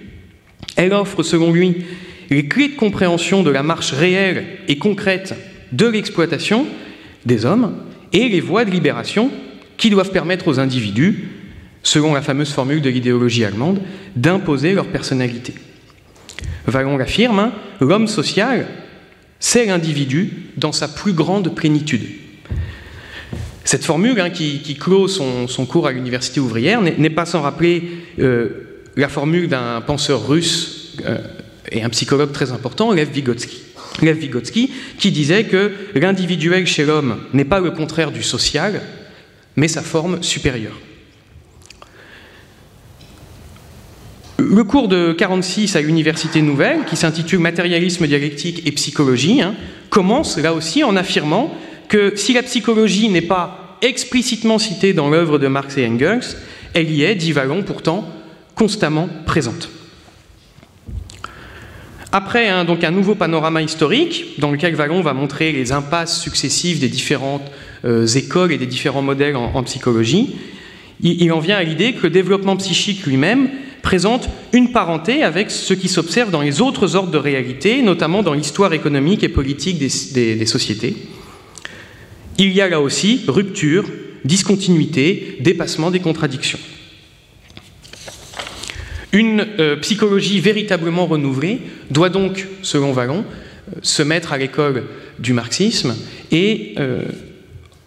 Elle 0.76 0.94
offre, 0.94 1.24
selon 1.24 1.52
lui, 1.52 1.86
les 2.30 2.48
clés 2.48 2.70
de 2.70 2.76
compréhension 2.76 3.44
de 3.44 3.50
la 3.50 3.64
marche 3.64 3.92
réelle 3.92 4.46
et 4.68 4.78
concrète 4.78 5.36
de 5.72 5.88
l'exploitation 5.88 6.66
des 7.26 7.46
hommes 7.46 7.76
et 8.14 8.30
les 8.30 8.42
voies 8.42 8.66
de 8.66 8.72
libération 8.72 9.32
qui 9.78 9.90
doivent 9.90 10.12
permettre 10.12 10.48
aux 10.48 10.60
individus, 10.60 11.30
selon 11.84 12.14
la 12.14 12.22
fameuse 12.22 12.52
formule 12.52 12.82
de 12.82 12.90
l'idéologie 12.90 13.46
allemande, 13.46 13.82
d'imposer 14.16 14.74
leur 14.74 14.88
personnalité. 14.88 15.54
Vallon 16.68 16.98
l'affirme, 16.98 17.40
hein, 17.40 17.54
l'homme 17.80 18.08
social 18.08 18.68
c'est 19.42 19.66
l'individu 19.66 20.52
dans 20.56 20.72
sa 20.72 20.88
plus 20.88 21.14
grande 21.14 21.54
plénitude. 21.54 22.08
Cette 23.66 23.84
formule 23.84 24.22
hein, 24.22 24.30
qui, 24.30 24.78
clôt 24.80 25.08
son, 25.08 25.66
cours 25.66 25.88
à 25.88 25.92
l'université 25.92 26.40
ouvrière 26.40 26.82
n'est 26.82 27.10
pas 27.10 27.26
sans 27.26 27.42
rappeler 27.42 27.84
euh, 28.20 28.50
la 28.96 29.10
formule 29.10 29.48
d'un 29.48 29.82
penseur 29.82 30.28
russe 30.28 30.96
euh, 31.06 31.18
et 31.72 31.84
un 31.84 31.90
psychologue 31.90 32.32
très 32.32 32.52
important, 32.52 32.92
Lev 32.94 33.10
Vygotsky. 33.10 33.71
Lev 34.02 34.18
Vygotsky, 34.18 34.72
qui 34.98 35.12
disait 35.12 35.44
que 35.44 35.72
l'individuel 35.96 36.66
chez 36.66 36.86
l'homme 36.86 37.18
n'est 37.34 37.46
pas 37.46 37.60
le 37.60 37.72
contraire 37.72 38.12
du 38.12 38.24
social, 38.24 38.82
mais 39.56 39.68
sa 39.68 39.82
forme 39.82 40.24
supérieure. 40.24 40.78
Le 44.38 44.64
cours 44.64 44.88
de 44.88 45.14
46 45.14 45.76
à 45.76 45.82
l'Université 45.82 46.42
Nouvelle, 46.42 46.86
qui 46.86 46.96
s'intitule 46.96 47.40
Matérialisme 47.40 48.08
dialectique 48.08 48.64
et 48.66 48.72
psychologie, 48.72 49.42
hein, 49.42 49.56
commence 49.90 50.38
là 50.38 50.54
aussi 50.54 50.84
en 50.84 50.96
affirmant 50.96 51.56
que 51.90 52.14
si 52.16 52.34
la 52.34 52.42
psychologie 52.42 53.10
n'est 53.10 53.22
pas 53.22 53.78
explicitement 53.82 54.58
citée 54.58 54.94
dans 54.94 55.10
l'œuvre 55.10 55.38
de 55.38 55.48
Marx 55.48 55.78
et 55.78 55.86
Engels, 55.86 56.38
elle 56.74 56.90
y 56.90 57.04
est, 57.04 57.16
dit 57.16 57.34
Vallon, 57.34 57.64
pourtant 57.64 58.08
constamment 58.56 59.10
présente. 59.26 59.70
Après 62.14 62.50
un, 62.50 62.66
donc 62.66 62.84
un 62.84 62.92
nouveau 62.92 63.16
panorama 63.16 63.62
historique, 63.62 64.40
dans 64.40 64.52
lequel 64.52 64.76
Vallon 64.76 65.02
va 65.02 65.14
montrer 65.14 65.54
les 65.54 65.72
impasses 65.72 66.20
successives 66.20 66.80
des 66.80 66.90
différentes 66.90 67.50
euh, 67.86 68.06
écoles 68.06 68.52
et 68.52 68.58
des 68.58 68.66
différents 68.66 69.02
modèles 69.02 69.38
en, 69.38 69.64
psychologie, 69.64 70.36
il, 71.02 71.32
en 71.32 71.40
vient 71.40 71.56
à 71.56 71.64
l'idée 71.64 71.94
que 71.94 72.04
le 72.04 72.10
développement 72.10 72.58
psychique 72.58 73.06
lui-même 73.06 73.50
présente 73.82 74.30
une 74.52 74.72
parenté 74.72 75.24
avec 75.24 75.50
ce 75.50 75.74
qui 75.74 75.88
s'observe 75.88 76.32
dans 76.32 76.42
les 76.42 76.62
autres 76.62 76.96
ordres 76.96 77.12
de 77.12 77.18
réalité, 77.18 77.82
notamment 77.82 78.24
dans 78.24 78.34
l'histoire 78.34 78.74
économique 78.74 79.24
et 79.24 79.30
politique 79.30 79.80
des 79.80 80.46
sociétés. 80.46 80.96
Il 82.38 82.52
y 82.52 82.62
a 82.62 82.68
là 82.68 82.82
aussi 82.82 83.22
rupture, 83.28 83.86
discontinuité, 84.26 85.38
dépassement 85.40 85.92
des 85.92 86.00
contradictions. 86.00 86.60
Une 89.14 89.46
euh, 89.60 89.76
psychologie 89.78 90.40
véritablement 90.40 91.06
renouvelée 91.06 91.62
doit 91.90 92.10
donc, 92.10 92.48
selon 92.62 92.94
Vallon, 92.94 93.26
euh, 93.26 93.80
se 93.82 94.04
mettre 94.04 94.32
à 94.32 94.38
l'école 94.38 94.84
du 95.20 95.34
marxisme 95.34 95.96
et 96.32 96.76
euh, 96.80 97.04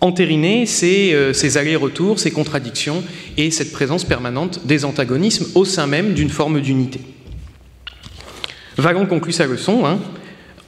entériner 0.01 0.67
ces, 0.67 1.57
allers-retours, 1.57 2.19
ces 2.19 2.31
contradictions 2.31 3.03
et 3.39 3.51
cette 3.51 3.73
présence 3.73 4.05
permanente 4.05 4.67
des 4.67 4.85
antagonismes 4.85 5.47
au 5.55 5.65
sein 5.65 5.87
même 5.87 6.13
d'une 6.13 6.29
forme 6.29 6.61
d'unité. 6.61 7.01
Vallon 8.77 9.07
conclut 9.07 9.33
sa 9.33 9.47
leçon 9.47 9.87
hein, 9.87 10.01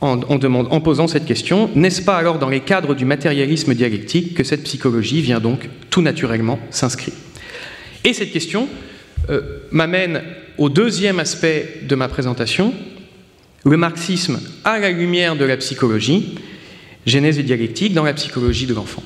en, 0.00 0.20
en 0.20 0.80
posant 0.80 1.06
cette 1.06 1.26
question 1.26 1.68
N'est-ce 1.74 2.00
pas 2.00 2.16
alors 2.16 2.38
dans 2.38 2.48
les 2.48 2.60
cadres 2.60 2.94
du 2.94 3.04
matérialisme 3.04 3.74
dialectique 3.74 4.32
que 4.34 4.44
cette 4.44 4.62
psychologie 4.62 5.20
vient 5.20 5.40
donc 5.40 5.68
tout 5.90 6.00
naturellement 6.00 6.58
s'inscrire? 6.70 7.14
Et 8.04 8.14
cette 8.14 8.32
question 8.32 8.68
m'amène 9.70 10.22
au 10.58 10.68
deuxième 10.68 11.18
aspect 11.18 11.80
de 11.82 11.94
ma 11.94 12.08
présentation, 12.08 12.72
le 13.64 13.76
marxisme 13.76 14.40
à 14.64 14.78
la 14.78 14.90
lumière 14.90 15.36
de 15.36 15.44
la 15.44 15.56
psychologie, 15.56 16.36
genèse 17.06 17.38
et 17.38 17.42
dialectique 17.42 17.94
dans 17.94 18.04
la 18.04 18.14
psychologie 18.14 18.66
de 18.66 18.74
l'enfant. 18.74 19.02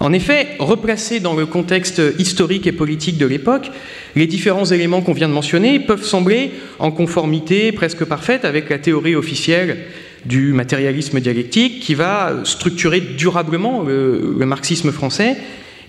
En 0.00 0.12
effet, 0.12 0.48
replacés 0.60 1.18
dans 1.18 1.34
le 1.34 1.44
contexte 1.44 2.00
historique 2.18 2.68
et 2.68 2.72
politique 2.72 3.18
de 3.18 3.26
l'époque, 3.26 3.70
les 4.14 4.28
différents 4.28 4.64
éléments 4.64 5.00
qu'on 5.00 5.12
vient 5.12 5.28
de 5.28 5.34
mentionner 5.34 5.80
peuvent 5.80 6.04
sembler 6.04 6.52
en 6.78 6.92
conformité 6.92 7.72
presque 7.72 8.04
parfaite 8.04 8.44
avec 8.44 8.70
la 8.70 8.78
théorie 8.78 9.16
officielle 9.16 9.78
du 10.24 10.52
matérialisme 10.52 11.18
dialectique 11.20 11.80
qui 11.80 11.94
va 11.94 12.40
structurer 12.44 13.00
durablement 13.00 13.82
le, 13.82 14.34
marxisme 14.46 14.92
français 14.92 15.36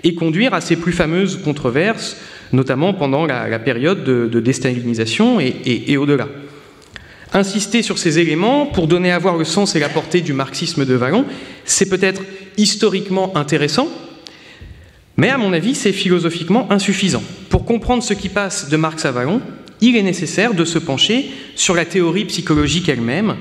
et 0.04 0.16
conduire 0.16 0.54
à 0.54 0.62
ses 0.62 0.76
plus 0.76 0.94
fameuses 0.94 1.40
controverses 1.44 2.18
notamment 2.54 2.94
pendant 2.94 3.26
la, 3.26 3.60
période 3.60 4.04
de, 4.04 4.40
déstalinisation 4.40 5.40
et, 5.40 5.98
au-delà. 5.98 6.28
Insister 7.34 7.84
sur 7.84 7.98
ces 7.98 8.18
éléments 8.18 8.66
pour 8.66 8.88
donner 8.88 9.12
à 9.12 9.20
voir 9.20 9.38
le 9.38 9.46
sens 9.46 9.76
et 9.76 9.80
la 9.80 9.90
portée 9.90 10.22
du 10.22 10.34
marxisme 10.34 10.86
de 10.86 10.94
Vallon, 10.96 11.26
c'est 11.64 11.90
peut-être 11.90 12.24
historiquement 12.58 13.38
intéressant, 13.38 13.88
mais 15.16 15.30
à 15.30 15.38
mon 15.38 15.54
avis, 15.54 15.76
c'est 15.76 15.94
philosophiquement 15.94 16.72
insuffisant. 16.72 17.22
Pour 17.50 17.66
comprendre 17.66 18.02
ce 18.02 18.14
qui 18.14 18.30
passe 18.30 18.70
de 18.70 18.78
Marx 18.78 19.06
à 19.06 19.12
Vallon, 19.12 19.42
il 19.82 19.96
est 19.96 20.04
nécessaire 20.04 20.54
de 20.54 20.66
se 20.66 20.80
pencher 20.80 21.30
sur 21.56 21.76
la 21.76 21.86
théorie 21.86 22.26
psychologique 22.26 22.90
elle-même 22.90 23.36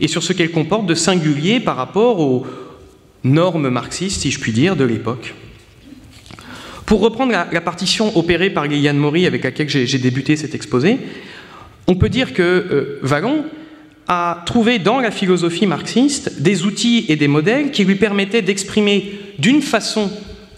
et 0.00 0.08
sur 0.08 0.22
ce 0.22 0.32
qu'elle 0.32 0.50
comporte 0.50 0.86
de 0.86 0.94
singulier 0.94 1.60
par 1.60 1.76
rapport 1.76 2.20
aux 2.20 2.46
normes 3.24 3.68
marxistes, 3.68 4.22
si 4.22 4.30
je 4.30 4.40
puis 4.40 4.52
dire, 4.52 4.74
de 4.74 4.84
l'époque. 4.84 5.34
Pour 6.86 7.00
reprendre 7.00 7.32
la, 7.32 7.60
partition 7.60 8.16
opérée 8.16 8.50
par 8.50 8.68
Guyane 8.68 8.98
Maury 8.98 9.26
avec 9.26 9.44
laquelle 9.44 9.68
j'ai 9.68 9.98
débuté 9.98 10.36
cet 10.36 10.54
exposé, 10.54 10.98
on 11.86 11.94
peut 11.94 12.10
dire 12.10 12.34
que 12.34 12.42
euh, 12.42 12.98
Vallon 13.02 13.44
a 14.06 14.42
trouvé 14.44 14.78
dans 14.78 15.00
la 15.00 15.10
philosophie 15.10 15.66
marxiste 15.66 16.42
des 16.42 16.64
outils 16.64 17.06
et 17.08 17.16
des 17.16 17.28
modèles 17.28 17.70
qui 17.70 17.84
lui 17.84 17.94
permettaient 17.94 18.42
d'exprimer 18.42 19.18
d'une 19.38 19.62
façon 19.62 20.10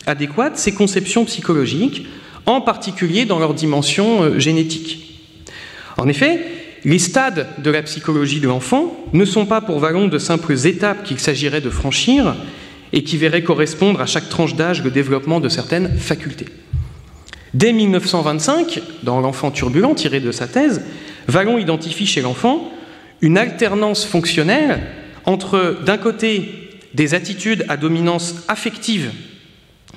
adéquate 0.07 0.57
ses 0.57 0.73
conceptions 0.73 1.25
psychologiques, 1.25 2.07
en 2.47 2.61
particulier 2.61 3.25
dans 3.25 3.39
leur 3.39 3.55
dimension 3.55 4.23
euh, 4.23 4.39
génétique. 4.39 5.21
En 5.97 6.09
effet, 6.09 6.41
les 6.85 6.99
stades 6.99 7.49
de 7.59 7.71
la 7.71 7.83
psychologie 7.83 8.41
de 8.41 8.49
l'enfant 8.49 8.97
ne 9.13 9.25
sont 9.25 9.47
pas 9.47 9.61
pour 9.61 9.79
Vallon 9.79 10.09
de 10.09 10.19
simples 10.19 10.67
étapes 10.67 11.05
qu'il 11.05 11.19
s'agirait 11.19 11.61
de 11.61 11.71
franchir, 11.71 12.37
et 12.93 13.03
qui 13.03 13.17
verrait 13.17 13.43
correspondre 13.43 14.01
à 14.01 14.07
chaque 14.07 14.29
tranche 14.29 14.55
d'âge 14.55 14.83
le 14.83 14.91
développement 14.91 15.41
de 15.41 15.49
certaines 15.49 15.97
facultés. 15.99 16.47
Dès 17.55 17.73
1925, 17.73 18.83
dans 19.03 19.21
L'enfant 19.21 19.51
turbulent 19.51 19.95
tiré 19.95 20.21
de 20.21 20.33
sa 20.33 20.47
thèse, 20.47 20.83
Vallon 21.27 21.59
identifie 21.59 22.07
chez 22.07 22.21
l'enfant 22.21 22.71
une 23.21 23.39
alternance 23.39 24.05
fonctionnelle 24.05 24.81
entre, 25.25 25.79
d'un 25.85 25.99
côté, 25.99 26.71
des 26.95 27.15
attitudes 27.15 27.65
à 27.69 27.77
dominance 27.77 28.37
affective 28.49 29.11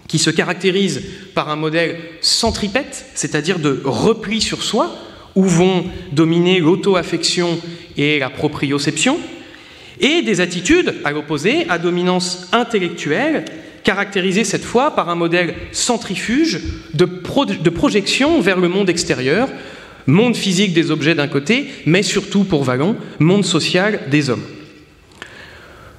qui 0.07 0.19
se 0.19 0.29
caractérisent 0.29 1.01
par 1.35 1.49
un 1.49 1.55
modèle 1.55 1.97
centripète, 2.21 3.05
c'est-à-dire 3.13 3.59
de 3.59 3.81
repli 3.85 4.41
sur 4.41 4.63
soi, 4.63 4.95
où 5.35 5.43
vont 5.43 5.85
dominer 6.11 6.59
l'auto-affection 6.59 7.59
et 7.95 8.19
la 8.19 8.29
proprioception, 8.29 9.19
et 9.99 10.21
des 10.21 10.41
attitudes, 10.41 10.95
à 11.03 11.11
l'opposé, 11.11 11.67
à 11.69 11.77
dominance 11.77 12.47
intellectuelle, 12.51 13.45
caractérisées 13.83 14.43
cette 14.43 14.63
fois 14.63 14.95
par 14.95 15.09
un 15.09 15.15
modèle 15.15 15.55
centrifuge 15.71 16.61
de, 16.93 17.05
projection 17.69 18.41
vers 18.41 18.59
le 18.59 18.67
monde 18.67 18.89
extérieur, 18.89 19.49
monde 20.07 20.35
physique 20.35 20.73
des 20.73 20.91
objets 20.91 21.15
d'un 21.15 21.27
côté, 21.27 21.67
mais 21.85 22.03
surtout 22.03 22.43
pour 22.43 22.63
Vallon, 22.63 22.95
monde 23.19 23.45
social 23.45 23.99
des 24.09 24.29
hommes. 24.29 24.43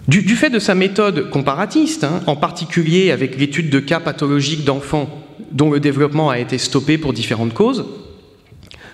Du, 0.09 0.23
fait 0.35 0.51
de 0.51 0.59
sa 0.59 0.75
méthode 0.75 1.31
comparatiste, 1.31 2.05
hein, 2.05 2.23
en 2.27 2.35
particulier 2.35 3.11
avec 3.11 3.39
l'étude 3.39 3.71
de 3.71 3.81
cas 3.81 4.01
pathologiques 4.01 4.65
d'enfants 4.65 5.25
dont 5.53 5.71
le 5.71 5.79
développement 5.79 6.31
a 6.31 6.39
été 6.39 6.59
stoppé 6.59 6.99
pour 6.99 7.13
différentes 7.13 7.55
causes, 7.55 7.85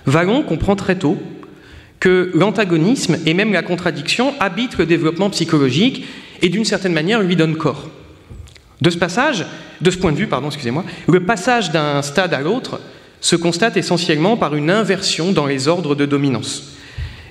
Vallon 0.05 0.43
comprend 0.43 0.77
très 0.77 0.97
tôt 0.97 1.19
que 2.01 2.31
l'antagonisme 2.35 3.19
et 3.27 3.35
même 3.35 3.53
la 3.53 3.63
contradiction 3.63 4.35
habitent 4.41 4.79
le 4.79 4.87
développement 4.87 5.31
psychologique 5.31 6.05
et 6.43 6.49
d'une 6.49 6.65
certaine 6.65 6.93
manière 6.93 7.23
lui 7.23 7.37
donnent 7.37 7.57
corps. 7.57 7.89
De 8.81 8.91
ce 8.91 8.99
passage, 8.99 9.47
de 9.81 9.91
ce 9.91 9.97
point 9.97 10.13
de 10.13 10.19
vue, 10.19 10.27
pardon, 10.27 10.49
excusez-moi, 10.49 10.85
le 11.09 11.21
passage 11.21 11.71
d'un 11.71 12.03
stade 12.03 12.35
à 12.35 12.41
l'autre 12.41 12.81
se 13.21 13.37
constate 13.37 13.77
essentiellement 13.77 14.37
par 14.37 14.55
une 14.55 14.71
inversion 14.71 15.33
dans 15.33 15.47
les 15.47 15.69
ordres 15.69 15.95
de 15.95 16.07
dominance. 16.07 16.75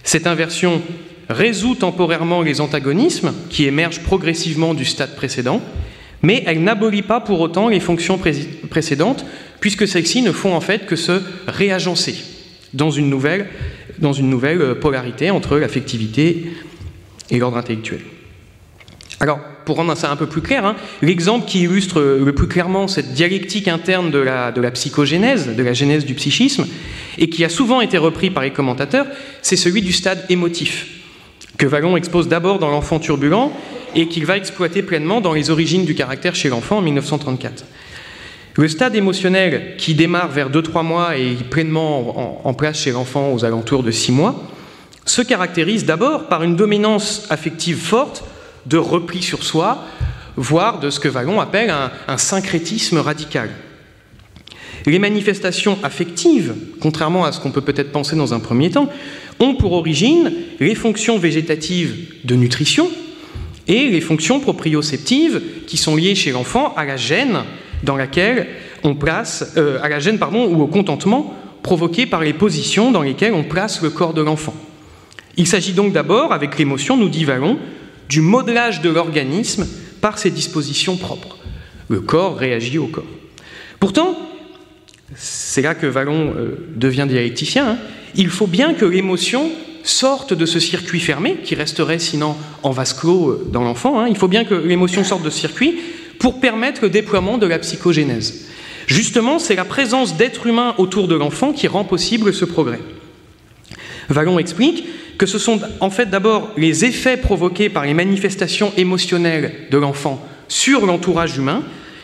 Cette 0.04 0.28
inversion 0.28 0.82
résout 1.30 1.76
temporairement 1.76 2.42
les 2.42 2.62
antagonismes 2.62 3.34
qui 3.50 3.66
émergent 3.66 4.02
progressivement 4.02 4.74
du 4.74 4.86
stade 4.86 5.16
précédent, 5.16 5.62
mais 6.22 6.44
elle 6.48 6.64
n'abolit 6.64 7.04
pas 7.04 7.20
pour 7.20 7.40
autant 7.40 7.70
les 7.70 7.80
fonctions 7.80 8.20
précédentes, 8.70 9.26
puisque 9.60 9.88
celles-ci 9.88 10.22
ne 10.22 10.32
font 10.32 10.56
en 10.56 10.62
fait 10.62 10.86
que 10.86 10.96
se 10.96 11.22
réagencer 11.48 12.16
dans 12.74 12.92
une 12.92 13.10
nouvelle 13.10 13.48
dans 14.00 14.14
une 14.14 14.30
nouvelle 14.30 14.62
euh, 14.62 14.76
polarité 14.76 15.32
entre 15.32 15.58
l'affectivité 15.58 16.52
et 17.30 17.40
l'ordre 17.40 17.58
intellectuel. 17.58 18.02
Alors, 19.20 19.40
pour 19.66 19.78
rendre 19.78 19.96
ça 19.96 20.12
un 20.12 20.16
peu 20.16 20.28
plus 20.28 20.42
clair, 20.42 20.66
hein, 20.66 20.76
l'exemple 21.02 21.48
qui 21.48 21.64
illustre 21.64 22.02
le 22.02 22.32
plus 22.34 22.48
clairement 22.48 22.88
cette 22.88 23.14
dialectique 23.14 23.68
interne 23.68 24.12
de 24.12 24.20
la, 24.20 24.52
de 24.52 24.62
la 24.62 24.72
psychogénèse, 24.72 25.56
de 25.56 25.64
la 25.64 25.74
genèse 25.74 26.06
du 26.06 26.14
psychisme, 26.14 26.68
et 27.18 27.30
qui 27.30 27.44
a 27.44 27.50
souvent 27.50 27.82
été 27.82 27.98
repris 27.98 28.30
par 28.30 28.44
les 28.44 28.52
commentateurs, 28.52 29.08
c'est 29.42 29.56
celui 29.56 29.82
du 29.82 29.94
stade 29.94 30.26
émotif, 30.30 30.88
que 31.58 31.66
Vallon 31.66 31.98
expose 31.98 32.28
d'abord 32.28 32.60
dans 32.60 32.70
L'enfant 32.70 33.00
turbulent 33.00 33.52
et 33.96 34.08
qu'il 34.08 34.26
va 34.26 34.38
exploiter 34.38 34.84
pleinement 34.84 35.22
dans 35.22 35.34
Les 35.34 35.50
origines 35.50 35.86
du 35.86 35.96
caractère 35.96 36.36
chez 36.36 36.50
l'enfant 36.50 36.80
en 36.80 36.82
1934. 36.82 37.66
Le 38.58 38.70
stade 38.70 38.96
émotionnel 38.96 39.76
qui 39.78 39.96
démarre 39.96 40.30
vers 40.30 40.50
2-3 40.50 40.86
mois 40.86 41.18
et 41.18 41.32
est 41.32 41.50
pleinement 41.50 42.48
en, 42.48 42.54
place 42.54 42.80
chez 42.80 42.92
l'enfant 42.92 43.34
aux 43.34 43.44
alentours 43.44 43.84
de 43.84 43.92
6 43.92 44.14
mois 44.14 44.48
se 45.06 45.22
caractérise 45.22 45.86
d'abord 45.86 46.28
par 46.28 46.42
une 46.42 46.56
dominance 46.56 47.28
affective 47.30 47.78
forte 47.78 48.24
de 48.66 48.78
repli 48.78 49.22
sur 49.22 49.44
soi, 49.44 49.84
voire 50.38 50.80
de 50.80 50.90
ce 50.90 51.02
que 51.02 51.10
Vallon 51.10 51.42
appelle 51.42 51.72
un, 52.08 52.18
syncrétisme 52.18 52.98
radical. 52.98 53.50
Les 54.86 55.00
manifestations 55.00 55.78
affectives, 55.84 56.56
contrairement 56.80 57.26
à 57.26 57.34
ce 57.34 57.42
qu'on 57.42 57.52
peut 57.52 57.62
peut-être 57.62 57.92
penser 57.92 58.16
dans 58.16 58.34
un 58.34 58.40
premier 58.40 58.72
temps, 58.72 58.90
ont 59.40 59.56
pour 59.56 59.74
origine 59.74 60.32
les 60.62 60.76
fonctions 60.76 61.20
végétatives 61.20 62.14
de 62.24 62.36
nutrition 62.36 62.90
et 63.68 63.90
les 63.90 64.02
fonctions 64.02 64.40
proprioceptives 64.40 65.42
qui 65.68 65.76
sont 65.76 65.96
liées 65.96 66.16
chez 66.16 66.32
l'enfant 66.32 66.74
à 66.78 66.86
la 66.86 66.96
gêne 66.98 67.44
dans 67.86 67.96
laquelle 67.96 68.48
on 68.84 68.96
place, 68.96 69.54
euh, 69.58 69.80
à 69.82 69.90
la 69.90 70.00
gêne 70.00 70.20
pardon, 70.20 70.46
ou 70.48 70.62
au 70.62 70.68
contentement 70.68 71.34
provoqué 71.64 72.06
par 72.06 72.22
les 72.22 72.34
positions 72.34 72.92
dans 72.92 73.02
lesquelles 73.02 73.34
on 73.34 73.44
place 73.44 73.82
le 73.82 73.90
corps 73.90 74.14
de 74.14 74.22
l'enfant. 74.22 74.54
Il 75.38 75.48
s'agit 75.48 75.74
donc 75.74 75.94
d'abord, 75.94 76.34
avec 76.34 76.58
l'émotion, 76.58 76.98
nous 76.98 77.10
dit 77.10 77.26
Vallon, 77.26 77.58
du 78.10 78.22
modelage 78.22 78.82
de 78.82 78.90
l'organisme 78.90 79.68
par 80.02 80.18
ses 80.18 80.30
dispositions 80.30 80.98
propres. 80.98 81.38
Le 81.90 82.02
corps 82.02 82.38
réagit 82.38 82.78
au 82.78 82.88
corps. 82.88 83.04
Pourtant, 83.80 84.18
c'est 85.16 85.62
là 85.62 85.76
que 85.76 85.88
Vallon 85.88 86.34
euh, 86.38 86.68
devient 86.76 87.06
dialecticien, 87.08 87.68
hein, 87.68 87.78
il 88.16 88.30
faut 88.30 88.48
bien 88.48 88.74
que 88.74 88.86
l'émotion 88.86 89.52
sorte 89.84 90.34
de 90.34 90.46
ce 90.46 90.60
circuit 90.60 91.00
fermé, 91.00 91.38
qui 91.44 91.54
resterait 91.54 92.00
sinon 92.00 92.36
en 92.64 92.72
vase 92.72 92.94
clos 92.94 93.30
euh, 93.30 93.48
dans 93.52 93.64
l'enfant, 93.64 94.00
hein. 94.00 94.08
il 94.08 94.18
faut 94.18 94.28
bien 94.28 94.46
que 94.46 94.56
l'émotion 94.56 95.04
sorte 95.04 95.24
de 95.24 95.30
ce 95.30 95.40
circuit 95.40 95.80
pour 96.20 96.40
permettre 96.40 96.82
le 96.84 96.90
déploiement 96.90 97.38
de 97.38 97.48
la 97.48 97.60
psychogénèse. 97.60 98.48
Justement, 98.88 99.40
c'est 99.40 99.56
la 99.56 99.66
présence 99.66 100.16
d'êtres 100.16 100.48
humains 100.48 100.76
autour 100.78 101.08
de 101.08 101.16
l'enfant 101.16 101.54
qui 101.54 101.68
rend 101.68 101.84
possible 101.84 102.34
ce 102.34 102.46
progrès. 102.46 102.80
Vallon 104.10 104.38
explique 104.38 104.86
que 105.18 105.26
ce 105.26 105.40
sont 105.40 105.60
en 105.80 105.90
fait 105.90 106.10
d'abord 106.10 106.52
les 106.58 106.86
effets 106.86 107.18
provoqués 107.18 107.70
par 107.70 107.86
les 107.86 107.94
manifestations 107.94 108.74
émotionnelles 108.78 109.68
de 109.72 109.78
l'enfant 109.78 110.24
sur 110.48 110.86
l'entourage 110.86 111.38
humain 111.38 111.64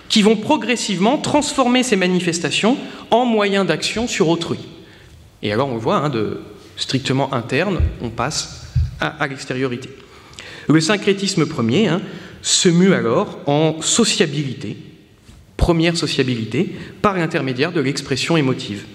qui 0.09 0.21
vont 0.21 0.35
progressivement 0.35 1.17
transformer 1.17 1.83
ces 1.83 1.95
manifestations 1.95 2.77
en 3.11 3.25
moyens 3.25 3.65
d'action 3.65 4.07
sur 4.07 4.29
autrui. 4.29 4.59
Et 5.43 5.53
alors 5.53 5.69
on 5.69 5.77
voit, 5.77 5.97
hein, 5.97 6.09
de 6.09 6.41
strictement 6.75 7.33
interne, 7.33 7.79
on 8.01 8.09
passe 8.09 8.67
à, 8.99 9.27
l'extériorité. 9.27 9.89
Le 10.67 10.81
syncrétisme 10.81 11.45
premier 11.45 11.87
hein, 11.87 12.01
se 12.41 12.69
mue 12.69 12.93
alors 12.93 13.39
en 13.45 13.81
sociabilité, 13.81 14.77
première 15.57 15.95
sociabilité, 15.95 16.75
par 17.01 17.17
l'intermédiaire 17.17 17.71
de 17.71 17.81
l'expression 17.81 18.37
émotive. 18.37 18.85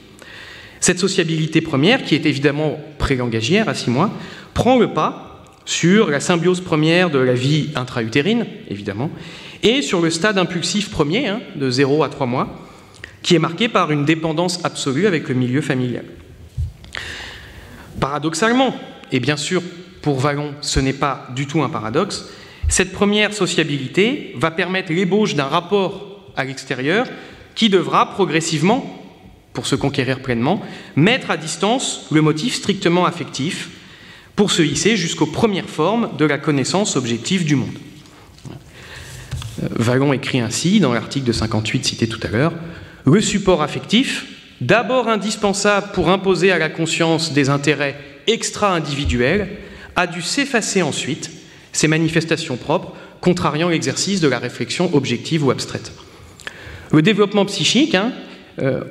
Cette 0.81 0.99
sociabilité 0.99 1.61
première, 1.61 2.03
qui 2.05 2.15
est 2.15 2.27
évidemment 2.27 2.79
prélangagière 2.99 3.69
à 3.69 3.75
six 3.75 3.91
mois, 3.91 4.11
prend 4.55 4.79
le 4.79 4.93
pas 4.93 5.45
sur 5.65 6.11
la 6.11 6.21
symbiose 6.21 6.61
première 6.61 7.11
de 7.11 7.19
la 7.19 7.35
vie 7.35 7.71
intra-utérine, 7.75 8.47
évidemment, 8.69 9.11
et 9.63 9.83
sur 9.83 10.01
le 10.01 10.11
stade 10.11 10.39
impulsif 10.39 10.91
premier, 10.91 11.27
hein, 11.27 11.41
de 11.57 11.71
0 11.71 12.05
à 12.05 12.09
3 12.09 12.27
mois, 12.27 12.67
qui 13.23 13.35
est 13.35 13.41
marqué 13.41 13.69
par 13.69 13.91
une 13.91 14.05
dépendance 14.05 14.65
absolue 14.65 15.07
avec 15.07 15.29
le 15.29 15.35
milieu 15.35 15.61
familial. 15.61 16.05
Paradoxalement, 17.99 18.77
et 19.11 19.19
bien 19.19 19.37
sûr 19.37 19.63
pour 20.03 20.21
Vallon 20.21 20.55
ce 20.61 20.79
n'est 20.79 20.93
pas 20.93 21.29
du 21.35 21.47
tout 21.47 21.63
un 21.63 21.69
paradoxe, 21.69 22.29
cette 22.69 22.93
première 22.93 23.33
sociabilité 23.33 24.33
va 24.37 24.51
permettre 24.51 24.93
l'ébauche 24.93 25.35
d'un 25.35 25.47
rapport 25.47 26.33
à 26.37 26.45
l'extérieur 26.45 27.07
qui 27.55 27.69
devra 27.69 28.11
progressivement 28.11 29.03
pour 29.53 29.67
se 29.67 29.75
conquérir 29.75 30.21
pleinement, 30.21 30.61
mettre 30.97 31.31
à 31.31 31.37
distance 31.37 32.07
le 32.11 32.21
motif 32.21 32.55
strictement 32.55 33.07
affectif 33.07 33.71
pour 34.37 34.51
se 34.51 34.61
hisser 34.61 34.97
jusqu'aux 34.97 35.27
premières 35.27 35.69
formes 35.69 36.11
de 36.19 36.27
la 36.27 36.37
connaissance 36.37 36.97
objective 36.97 37.47
du 37.47 37.57
monde. 37.57 37.79
Vallon 39.59 40.13
écrit 40.13 40.41
ainsi 40.41 40.81
dans 40.81 40.93
l'article 40.93 41.27
de 41.27 41.33
58 41.33 41.87
cité 41.87 42.07
tout 42.07 42.21
à 42.23 42.29
l'heure, 42.29 42.53
le 43.07 43.21
support 43.23 43.63
affectif, 43.63 44.27
d'abord 44.61 45.09
indispensable 45.09 45.93
pour 45.95 46.11
imposer 46.11 46.53
à 46.53 46.59
la 46.59 46.69
conscience 46.69 47.33
des 47.33 47.49
intérêts 47.49 47.99
extra-individuels, 48.27 49.49
a 49.95 50.07
dû 50.07 50.21
s'effacer 50.21 50.83
ensuite, 50.83 51.31
ses 51.77 51.89
manifestations 51.89 52.57
propres, 52.57 52.93
contrariant 53.21 53.69
l'exercice 53.69 54.21
de 54.21 54.29
la 54.29 54.39
réflexion 54.39 54.95
objective 54.95 55.45
ou 55.45 55.51
abstraite. 55.51 55.93
Le 56.93 57.03
développement 57.03 57.45
psychique, 57.45 57.95
hein, 57.95 58.13
euh, 58.61 58.83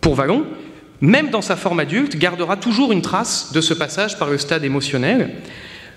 pour 0.00 0.14
Vallon, 0.14 0.46
même 1.00 1.30
dans 1.30 1.42
sa 1.42 1.56
forme 1.56 1.80
adulte, 1.80 2.16
gardera 2.16 2.56
toujours 2.56 2.92
une 2.92 3.02
trace 3.02 3.52
de 3.52 3.60
ce 3.60 3.74
passage 3.74 4.18
par 4.18 4.30
le 4.30 4.38
stade 4.38 4.64
émotionnel. 4.64 5.30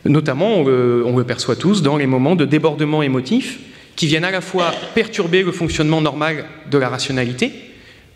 Notamment, 0.05 0.57
on 0.57 0.63
le, 0.65 1.23
perçoit 1.23 1.55
tous 1.55 1.81
dans 1.81 1.97
les 1.97 2.07
moments 2.07 2.35
de 2.35 2.45
débordement 2.45 3.03
émotif 3.03 3.59
qui 3.95 4.07
viennent 4.07 4.25
à 4.25 4.31
la 4.31 4.41
fois 4.41 4.71
perturber 4.95 5.43
le 5.43 5.51
fonctionnement 5.51 6.01
normal 6.01 6.45
de 6.69 6.77
la 6.77 6.89
rationalité, 6.89 7.51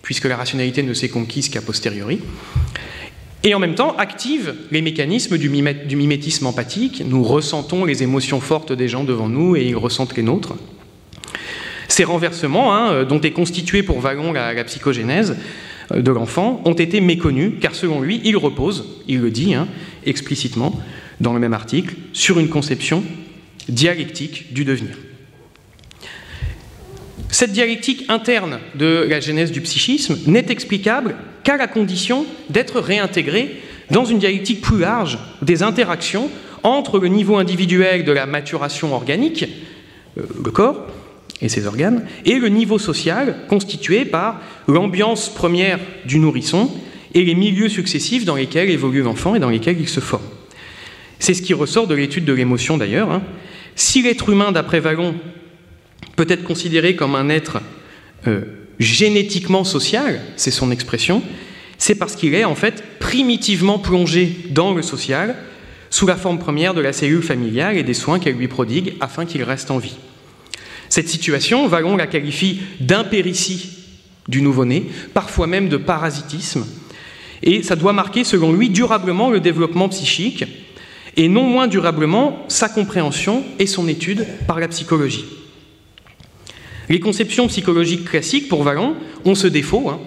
puisque 0.01 0.25
la 0.25 0.35
rationalité 0.35 0.83
ne 0.83 0.93
s'est 0.93 1.09
conquise 1.09 1.49
qu'à 1.49 1.61
posteriori, 1.61 2.19
et 3.47 3.55
en 3.55 3.59
même 3.59 3.75
temps 3.75 3.95
active 3.97 4.53
les 4.71 4.81
mécanismes 4.81 5.37
du, 5.37 5.49
mimétisme 5.49 6.45
empathique. 6.45 7.01
Nous 7.05 7.23
ressentons 7.23 7.85
les 7.85 8.03
émotions 8.03 8.41
fortes 8.41 8.73
des 8.73 8.89
gens 8.89 9.05
devant 9.05 9.29
nous 9.29 9.55
et 9.55 9.63
ils 9.63 9.75
ressentent 9.75 10.17
les 10.17 10.23
nôtres. 10.23 10.55
Ces 11.87 12.03
renversements, 12.03 12.75
hein, 12.75 13.05
dont 13.05 13.21
est 13.21 13.31
constituée 13.31 13.83
pour 13.83 14.01
Vallon 14.01 14.33
la 14.33 14.61
psychogénèse, 14.65 15.37
euh, 15.93 16.01
de 16.01 16.11
l'enfant 16.11 16.61
ont 16.65 16.73
été 16.73 16.99
méconnus, 16.99 17.53
car 17.61 17.73
selon 17.73 18.01
lui, 18.01 18.19
il 18.25 18.35
repose, 18.35 18.85
il 19.07 19.21
le 19.21 19.31
dit 19.31 19.53
hein, 19.53 19.69
explicitement 20.05 20.77
dans 21.21 21.33
le 21.33 21.39
même 21.39 21.53
article, 21.53 21.95
sur 22.11 22.39
une 22.39 22.49
conception 22.49 23.03
dialectique 23.69 24.53
du 24.53 24.65
devenir. 24.65 24.97
Cette 27.29 27.51
dialectique 27.51 28.05
interne 28.09 28.59
de 28.75 29.05
la 29.09 29.19
genèse 29.19 29.51
du 29.51 29.61
psychisme 29.61 30.17
n'est 30.27 30.45
explicable 30.49 31.15
qu'à 31.43 31.57
la 31.57 31.67
condition 31.67 32.25
d'être 32.49 32.79
réintégrée 32.79 33.61
dans 33.91 34.05
une 34.05 34.19
dialectique 34.19 34.61
plus 34.61 34.79
large 34.79 35.19
des 35.41 35.63
interactions 35.63 36.29
entre 36.63 36.99
le 36.99 37.07
niveau 37.07 37.37
individuel 37.37 38.03
de 38.03 38.11
la 38.11 38.25
maturation 38.25 38.93
organique, 38.93 39.45
euh, 40.17 40.23
le 40.43 40.51
corps, 40.51 40.87
et 41.41 41.49
ses 41.49 41.67
organes, 41.67 42.05
et 42.25 42.39
le 42.39 42.49
niveau 42.49 42.79
social 42.79 43.35
constitué 43.47 44.05
par 44.05 44.41
l'ambiance 44.67 45.29
première 45.29 45.79
du 46.05 46.19
nourrisson 46.19 46.71
et 47.13 47.23
les 47.23 47.35
milieux 47.35 47.69
successifs 47.69 48.25
dans 48.25 48.35
lesquels 48.35 48.69
évolue 48.69 49.03
l'enfant 49.03 49.35
et 49.35 49.39
dans 49.39 49.49
lesquels 49.49 49.79
il 49.79 49.87
se 49.87 49.99
forme. 49.99 50.25
C'est 51.19 51.33
ce 51.33 51.41
qui 51.41 51.53
ressort 51.53 51.87
de 51.87 51.95
l'étude 51.95 52.25
de 52.25 52.33
l'émotion 52.33 52.77
d'ailleurs. 52.77 53.11
Hein. 53.11 53.21
Si 53.75 54.01
l'être 54.01 54.29
humain, 54.29 54.51
d'après 54.51 54.79
Vallon, 54.79 55.15
peut 56.15 56.25
être 56.29 56.43
considéré 56.43 56.95
comme 56.95 57.15
un 57.15 57.29
être 57.29 57.59
euh, 58.27 58.41
génétiquement 58.79 59.63
social, 59.63 60.21
c'est 60.35 60.51
son 60.51 60.71
expression, 60.71 61.21
c'est 61.77 61.95
parce 61.95 62.15
qu'il 62.15 62.33
est 62.33 62.43
en 62.43 62.55
fait 62.55 62.83
primitivement 62.99 63.79
plongé 63.79 64.35
dans 64.49 64.73
le 64.73 64.81
social 64.81 65.35
sous 65.89 66.07
la 66.07 66.15
forme 66.15 66.39
première 66.39 66.73
de 66.73 66.81
la 66.81 66.93
cellule 66.93 67.23
familiale 67.23 67.77
et 67.77 67.83
des 67.83 67.93
soins 67.93 68.19
qu'elle 68.19 68.35
lui 68.35 68.47
prodigue 68.47 68.95
afin 68.99 69.25
qu'il 69.25 69.43
reste 69.43 69.71
en 69.71 69.77
vie. 69.77 69.95
Cette 70.89 71.07
situation, 71.07 71.67
Vallon 71.67 71.95
la 71.95 72.07
qualifie 72.07 72.61
d'impéritie 72.79 73.69
du 74.27 74.41
nouveau-né, 74.41 74.87
parfois 75.13 75.47
même 75.47 75.69
de 75.69 75.77
parasitisme, 75.77 76.65
et 77.43 77.61
ça 77.63 77.75
doit 77.75 77.93
marquer, 77.93 78.23
selon 78.23 78.51
lui, 78.51 78.69
durablement 78.69 79.29
le 79.29 79.39
développement 79.39 79.89
psychique, 79.89 80.43
et 81.15 81.29
non 81.29 81.43
moins 81.43 81.67
durablement 81.67 82.45
sa 82.47 82.69
compréhension 82.69 83.43
et 83.59 83.67
son 83.67 83.87
étude 83.87 84.25
par 84.47 84.59
la 84.59 84.67
psychologie. 84.67 85.25
Les 86.89 86.99
conceptions 86.99 87.47
psychologiques 87.47 88.05
classiques, 88.05 88.47
pour 88.47 88.63
Vallon, 88.63 88.95
ont 89.25 89.35
ce 89.35 89.47
défaut, 89.47 89.89
hein, 89.89 89.99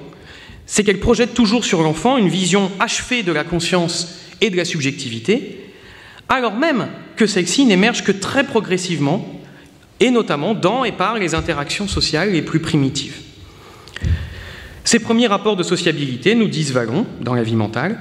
c'est 0.67 0.85
qu'elles 0.85 1.01
projettent 1.01 1.35
toujours 1.35 1.65
sur 1.65 1.83
l'enfant 1.83 2.17
une 2.17 2.29
vision 2.29 2.71
achevée 2.79 3.23
de 3.23 3.33
la 3.33 3.45
conscience 3.45 4.21
et 4.41 4.51
de 4.51 4.57
la 4.57 4.65
subjectivité, 4.65 5.61
alors 6.29 6.55
même 6.55 6.89
que 7.17 7.27
celle-ci 7.27 7.67
n'émerge 7.67 8.05
que 8.05 8.13
très 8.13 8.45
progressivement 8.45 9.41
et 9.99 10.11
notamment 10.11 10.55
dans 10.55 10.85
et 10.85 10.93
par 10.93 11.19
les 11.19 11.35
interactions 11.35 11.89
sociales 11.89 12.33
les 12.33 12.41
plus 12.41 12.61
primitives. 12.61 13.17
Ces 14.85 14.99
premiers 14.99 15.27
rapports 15.27 15.57
de 15.57 15.63
sociabilité, 15.63 16.35
nous 16.35 16.49
disent 16.49 16.73
Vallon, 16.73 17.07
dans 17.21 17.35
la 17.35 17.43
vie 17.43 17.57
mentale, 17.57 18.01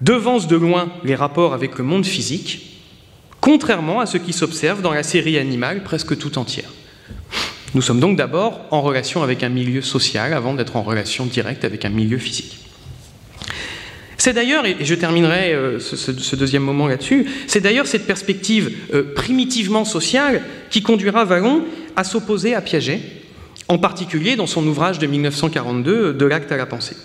devancent 0.00 0.46
de 0.46 0.56
loin 0.56 0.92
les 1.04 1.14
rapports 1.14 1.52
avec 1.52 1.76
le 1.78 1.84
monde 1.84 2.06
physique, 2.06 2.78
contrairement 3.40 4.00
à 4.00 4.06
ce 4.06 4.18
qui 4.18 4.32
s'observe 4.32 4.82
dans 4.82 4.92
la 4.92 5.02
série 5.02 5.38
animale 5.38 5.82
presque 5.82 6.16
tout 6.16 6.38
entière. 6.38 6.70
Nous 7.74 7.82
sommes 7.82 8.00
donc 8.00 8.16
d'abord 8.16 8.66
en 8.70 8.82
relation 8.82 9.22
avec 9.22 9.42
un 9.42 9.48
milieu 9.48 9.80
social 9.80 10.32
avant 10.34 10.54
d'être 10.54 10.76
en 10.76 10.82
relation 10.82 11.26
directe 11.26 11.64
avec 11.64 11.84
un 11.84 11.90
milieu 11.90 12.18
physique. 12.18 12.58
C'est 14.18 14.34
d'ailleurs, 14.34 14.66
et 14.66 14.76
je 14.80 14.94
terminerai 14.94 15.54
euh, 15.54 15.78
ce, 15.78 16.36
deuxième 16.36 16.62
moment 16.62 16.88
là-dessus, 16.88 17.26
c'est 17.46 17.60
d'ailleurs 17.60 17.86
cette 17.86 18.06
perspective 18.06 18.70
euh, 18.92 19.14
primitivement 19.14 19.86
sociale 19.86 20.42
qui 20.68 20.82
conduira 20.82 21.24
Vallon 21.24 21.64
à 21.96 22.04
s'opposer 22.04 22.54
à 22.54 22.60
Piaget, 22.60 23.00
en 23.68 23.78
particulier 23.78 24.36
dans 24.36 24.46
son 24.46 24.66
ouvrage 24.66 24.98
de 24.98 25.06
1942, 25.06 26.12
De 26.12 26.26
l'acte 26.26 26.52
à 26.52 26.58
la 26.58 26.66
pensée. 26.66 26.96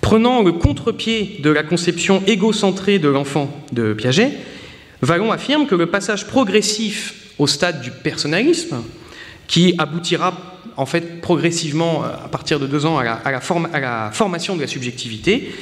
Prenant 0.00 0.42
le 0.42 0.52
contre-pied 0.52 1.38
de 1.42 1.50
la 1.50 1.62
conception 1.62 2.22
égocentrée 2.26 2.98
de 2.98 3.08
l'enfant 3.08 3.64
de 3.72 3.92
Piaget, 3.92 4.32
Vallon 5.02 5.30
affirme 5.30 5.66
que 5.66 5.74
le 5.74 5.86
passage 5.86 6.26
progressif 6.26 7.14
au 7.38 7.46
stade 7.46 7.82
du 7.82 7.90
personnalisme, 7.90 8.82
qui 9.46 9.74
aboutira 9.78 10.34
en 10.76 10.86
fait 10.86 11.20
progressivement 11.20 12.02
à 12.02 12.28
partir 12.28 12.60
de 12.60 12.66
deux 12.66 12.86
ans 12.86 12.98
à 12.98 13.30
la, 13.30 14.10
formation 14.12 14.56
de 14.56 14.60
la 14.60 14.66
subjectivité, 14.66 15.52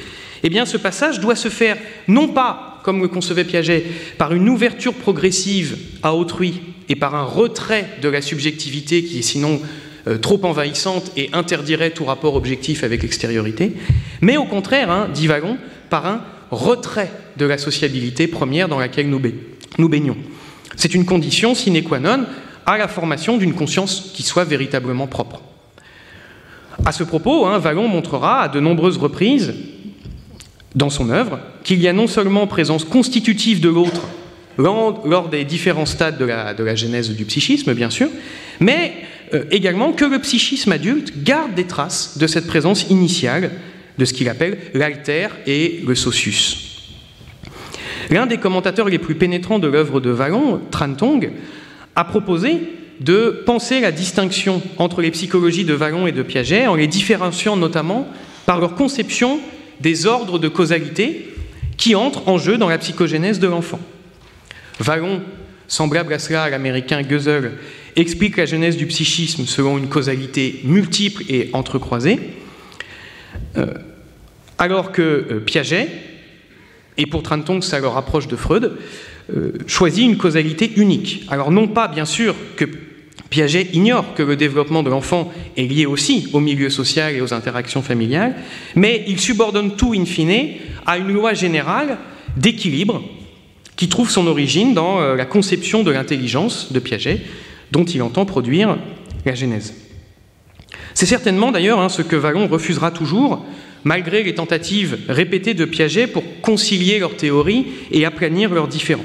eh 0.42 0.50
bien 0.50 0.66
ce 0.66 0.76
passage 0.76 1.20
doit 1.20 1.36
se 1.36 1.48
faire 1.48 1.76
non 2.08 2.28
pas, 2.28 2.80
comme 2.82 3.00
le 3.00 3.08
concevait 3.08 3.44
Piaget, 3.44 3.84
par 4.18 4.34
une 4.34 4.48
ouverture 4.48 4.94
progressive 4.94 5.76
à 6.02 6.14
autrui 6.14 6.60
et 6.88 6.96
par 6.96 7.14
un 7.14 7.24
retrait 7.24 7.88
de 8.02 8.08
la 8.08 8.20
subjectivité 8.20 9.04
qui 9.04 9.20
est 9.20 9.22
sinon 9.22 9.60
euh, 10.06 10.18
trop 10.18 10.40
envahissante 10.44 11.12
et 11.16 11.30
interdirait 11.32 11.90
tout 11.90 12.04
rapport 12.04 12.34
objectif 12.34 12.84
avec 12.84 13.02
l'extériorité, 13.02 13.72
mais 14.20 14.36
au 14.36 14.44
contraire, 14.44 14.90
hein, 14.90 15.08
dit 15.14 15.26
Vallon, 15.26 15.56
par 15.88 16.06
un 16.06 16.20
retrait 16.50 17.10
de 17.36 17.46
la 17.46 17.56
sociabilité 17.56 18.26
première 18.26 18.68
dans 18.68 18.78
laquelle 18.78 19.08
nous 19.08 19.88
baignons. 19.88 20.16
C'est 20.76 20.94
une 20.94 21.06
condition 21.06 21.54
sine 21.54 21.82
qua 21.82 22.00
non 22.00 22.26
à 22.66 22.78
la 22.78 22.88
formation 22.88 23.36
d'une 23.36 23.54
conscience 23.54 24.10
qui 24.14 24.22
soit 24.22 24.44
véritablement 24.44 25.06
propre. 25.06 25.42
À 26.84 26.92
ce 26.92 27.04
propos, 27.04 27.46
hein, 27.46 27.58
Vallon 27.58 27.88
montrera 27.88 28.42
à 28.42 28.48
de 28.48 28.60
nombreuses 28.60 28.98
reprises 28.98 29.54
dans 30.74 30.90
son 30.90 31.10
œuvre 31.10 31.38
qu'il 31.62 31.80
y 31.80 31.88
a 31.88 31.92
non 31.92 32.06
seulement 32.06 32.46
présence 32.46 32.84
constitutive 32.84 33.60
de 33.60 33.68
l'autre 33.68 34.02
lors, 34.56 35.28
des 35.28 35.44
différents 35.44 35.86
stades 35.86 36.18
de 36.18 36.24
la, 36.24 36.74
genèse 36.74 37.10
du 37.10 37.24
psychisme, 37.24 37.74
bien 37.74 37.90
sûr, 37.90 38.08
mais 38.60 38.92
euh, 39.32 39.44
également 39.50 39.92
que 39.92 40.04
le 40.04 40.18
psychisme 40.20 40.72
adulte 40.72 41.24
garde 41.24 41.54
des 41.54 41.66
traces 41.66 42.18
de 42.18 42.26
cette 42.26 42.46
présence 42.46 42.88
initiale 42.90 43.50
de 43.98 44.04
ce 44.04 44.12
qu'il 44.12 44.28
appelle 44.28 44.58
l'alter 44.74 45.28
et 45.46 45.82
le 45.86 45.94
socius. 45.94 46.92
L'un 48.10 48.26
des 48.26 48.38
commentateurs 48.38 48.88
les 48.88 48.98
plus 48.98 49.14
pénétrants 49.14 49.58
de 49.58 49.68
l'œuvre 49.68 50.00
de 50.00 50.10
Vallon, 50.10 50.60
Trantong, 50.70 51.32
a 51.96 52.04
proposé 52.04 52.60
de 53.00 53.42
penser 53.44 53.80
la 53.80 53.92
distinction 53.92 54.62
entre 54.78 55.00
les 55.00 55.10
psychologies 55.10 55.64
de 55.64 55.74
Vallon 55.74 56.06
et 56.06 56.12
de 56.12 56.22
Piaget 56.22 56.66
en 56.66 56.74
les 56.74 56.86
différenciant 56.86 57.56
notamment 57.56 58.08
par 58.46 58.60
leur 58.60 58.74
conception 58.74 59.40
des 59.80 60.06
ordres 60.06 60.38
de 60.38 60.48
causalité 60.48 61.34
qui 61.76 61.94
entrent 61.94 62.28
en 62.28 62.38
jeu 62.38 62.56
dans 62.56 62.68
la 62.68 62.78
psychogénèse 62.78 63.40
de 63.40 63.48
l'enfant. 63.48 63.80
Vallon, 64.78 65.22
semblable 65.66 66.12
à 66.12 66.18
cela 66.18 66.44
à 66.44 66.50
l'américain 66.50 67.02
Goezel, 67.02 67.52
explique 67.96 68.36
la 68.36 68.46
genèse 68.46 68.76
du 68.76 68.86
psychisme 68.86 69.44
selon 69.46 69.78
une 69.78 69.88
causalité 69.88 70.60
multiple 70.64 71.22
et 71.28 71.50
entrecroisée, 71.52 72.18
euh, 73.56 73.66
alors 74.58 74.92
que 74.92 75.02
euh, 75.02 75.40
Piaget, 75.40 75.88
et 76.96 77.06
pour 77.06 77.22
Trantong 77.22 77.62
ça 77.62 77.80
le 77.80 77.88
rapproche 77.88 78.28
de 78.28 78.36
Freud, 78.36 78.72
choisit 79.66 80.04
une 80.04 80.16
causalité 80.16 80.72
unique. 80.76 81.24
Alors 81.28 81.50
non 81.50 81.68
pas 81.68 81.88
bien 81.88 82.04
sûr 82.04 82.34
que 82.56 82.66
Piaget 83.30 83.70
ignore 83.72 84.14
que 84.14 84.22
le 84.22 84.36
développement 84.36 84.82
de 84.82 84.90
l'enfant 84.90 85.32
est 85.56 85.64
lié 85.64 85.86
aussi 85.86 86.28
au 86.32 86.40
milieu 86.40 86.70
social 86.70 87.14
et 87.14 87.20
aux 87.20 87.34
interactions 87.34 87.82
familiales, 87.82 88.36
mais 88.76 89.04
il 89.08 89.18
subordonne 89.18 89.76
tout 89.76 89.94
in 89.94 90.04
fine 90.04 90.52
à 90.86 90.98
une 90.98 91.12
loi 91.12 91.34
générale 91.34 91.98
d'équilibre 92.36 93.02
qui 93.76 93.88
trouve 93.88 94.10
son 94.10 94.26
origine 94.26 94.72
dans 94.72 95.14
la 95.14 95.24
conception 95.24 95.82
de 95.82 95.90
l'intelligence 95.90 96.72
de 96.72 96.78
Piaget, 96.78 97.22
dont 97.72 97.84
il 97.84 98.02
entend 98.02 98.24
produire 98.24 98.78
la 99.24 99.34
Genèse. 99.34 99.74
C'est 100.94 101.06
certainement 101.06 101.50
d'ailleurs 101.50 101.80
hein, 101.80 101.88
ce 101.88 102.02
que 102.02 102.14
Vallon 102.14 102.46
refusera 102.46 102.92
toujours, 102.92 103.44
malgré 103.84 104.22
les 104.22 104.34
tentatives 104.34 104.98
répétées 105.08 105.54
de 105.54 105.64
Piaget 105.64 106.06
pour 106.06 106.24
concilier 106.40 106.98
leurs 106.98 107.16
théories 107.16 107.66
et 107.90 108.04
aplanir 108.04 108.52
leurs 108.52 108.68
différends. 108.68 109.04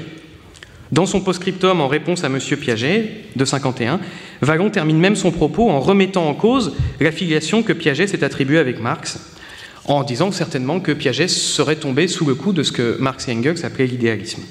Dans 0.92 1.06
son 1.06 1.20
post-scriptum 1.20 1.80
en 1.80 1.86
réponse 1.86 2.24
à 2.24 2.26
M. 2.26 2.38
Piaget 2.60 3.12
de 3.36 3.44
51, 3.44 4.00
Vallon 4.40 4.70
termine 4.70 4.98
même 4.98 5.14
son 5.14 5.30
propos 5.30 5.70
en 5.70 5.78
remettant 5.78 6.28
en 6.28 6.34
cause 6.34 6.72
l'affiliation 6.98 7.62
que 7.62 7.72
Piaget 7.72 8.08
s'est 8.08 8.24
attribuée 8.24 8.58
avec 8.58 8.80
Marx, 8.80 9.20
en 9.84 10.02
disant 10.02 10.32
certainement 10.32 10.80
que 10.80 10.90
Piaget 10.90 11.28
serait 11.28 11.76
tombé 11.76 12.08
sous 12.08 12.26
le 12.26 12.34
coup 12.34 12.52
de 12.52 12.64
ce 12.64 12.72
que 12.72 12.96
Marx 12.98 13.28
et 13.28 13.32
Engels 13.32 13.64
appelaient 13.64 13.86
l'idéalisme. 13.86 14.42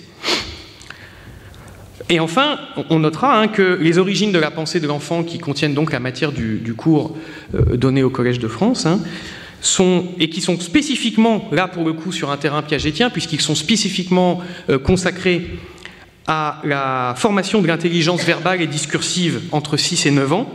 Et 2.12 2.20
enfin, 2.20 2.58
on 2.90 3.00
notera 3.00 3.40
hein, 3.40 3.48
que 3.48 3.78
les 3.80 4.00
origines 4.00 4.32
de 4.32 4.40
la 4.40 4.50
pensée 4.50 4.80
de 4.80 4.88
l'enfant, 4.88 5.24
qui 5.24 5.38
contiennent 5.38 5.76
donc 5.76 5.92
la 5.92 6.00
matière 6.00 6.32
du, 6.32 6.74
cours 6.76 7.16
euh, 7.54 7.78
donné 7.78 8.02
au 8.02 8.10
Collège 8.10 8.40
de 8.40 8.48
France, 8.48 8.88
hein, 8.88 9.00
et 10.20 10.30
qui 10.30 10.42
sont 10.42 10.60
spécifiquement, 10.60 11.48
là 11.52 11.68
pour 11.68 11.84
le 11.84 11.94
coup, 11.94 12.12
sur 12.12 12.32
un 12.32 12.38
terrain 12.38 12.62
piagétien, 12.62 13.10
puisqu'ils 13.10 13.42
sont 13.42 13.56
spécifiquement 13.56 14.42
euh, 14.70 14.80
consacrés 14.80 15.48
à 16.28 16.62
la 16.64 17.16
formation 17.18 17.62
de 17.62 17.68
l'intelligence 17.68 18.24
verbale 18.24 18.62
et 18.62 18.68
discursive 18.68 19.42
entre 19.52 19.78
6 19.78 20.06
et 20.06 20.12
9 20.12 20.34
ans, 20.34 20.50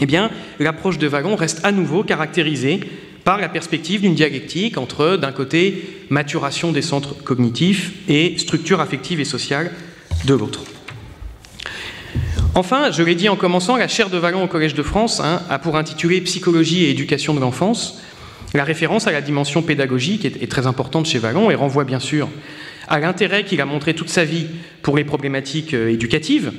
eh 0.00 0.06
bien, 0.06 0.30
l'approche 0.58 0.98
de 0.98 1.06
Vallon 1.06 1.36
reste 1.36 1.64
à 1.64 1.72
nouveau 1.72 2.02
caractérisée 2.02 2.80
par 3.24 3.38
la 3.38 3.48
perspective 3.48 4.00
d'une 4.00 4.14
dialectique 4.14 4.78
entre, 4.78 5.16
d'un 5.16 5.32
côté, 5.32 6.06
maturation 6.08 6.72
des 6.72 6.82
centres 6.82 7.14
cognitifs 7.22 7.92
et 8.08 8.36
structure 8.38 8.80
affective 8.80 9.20
et 9.20 9.24
sociale 9.24 9.70
de 10.24 10.34
l'autre. 10.34 10.62
Enfin, 12.54 12.90
je 12.90 13.02
l'ai 13.02 13.14
dit 13.14 13.28
en 13.28 13.36
commençant, 13.36 13.76
la 13.76 13.88
chaire 13.88 14.10
de 14.10 14.18
Vallon 14.18 14.44
au 14.44 14.46
Collège 14.46 14.74
de 14.74 14.82
France 14.82 15.20
hein, 15.20 15.40
a 15.48 15.58
pour 15.58 15.76
intitulé 15.76 16.20
Psychologie 16.20 16.84
et 16.84 16.90
éducation 16.90 17.32
de 17.32 17.40
l'enfance. 17.40 18.02
La 18.54 18.64
référence 18.64 19.06
à 19.06 19.12
la 19.12 19.22
dimension 19.22 19.62
pédagogique 19.62 20.24
est, 20.26 20.50
très 20.50 20.66
importante 20.66 21.06
chez 21.06 21.18
Vallon 21.18 21.50
et 21.50 21.54
renvoie 21.54 21.84
bien 21.84 22.00
sûr 22.00 22.28
à 22.88 22.98
l'intérêt 22.98 23.44
qu'il 23.44 23.60
a 23.60 23.64
montré 23.64 23.94
toute 23.94 24.10
sa 24.10 24.24
vie 24.24 24.46
pour 24.82 24.96
les 24.96 25.04
problématiques 25.04 25.72
euh, 25.72 25.88
éducatives, 25.88 26.52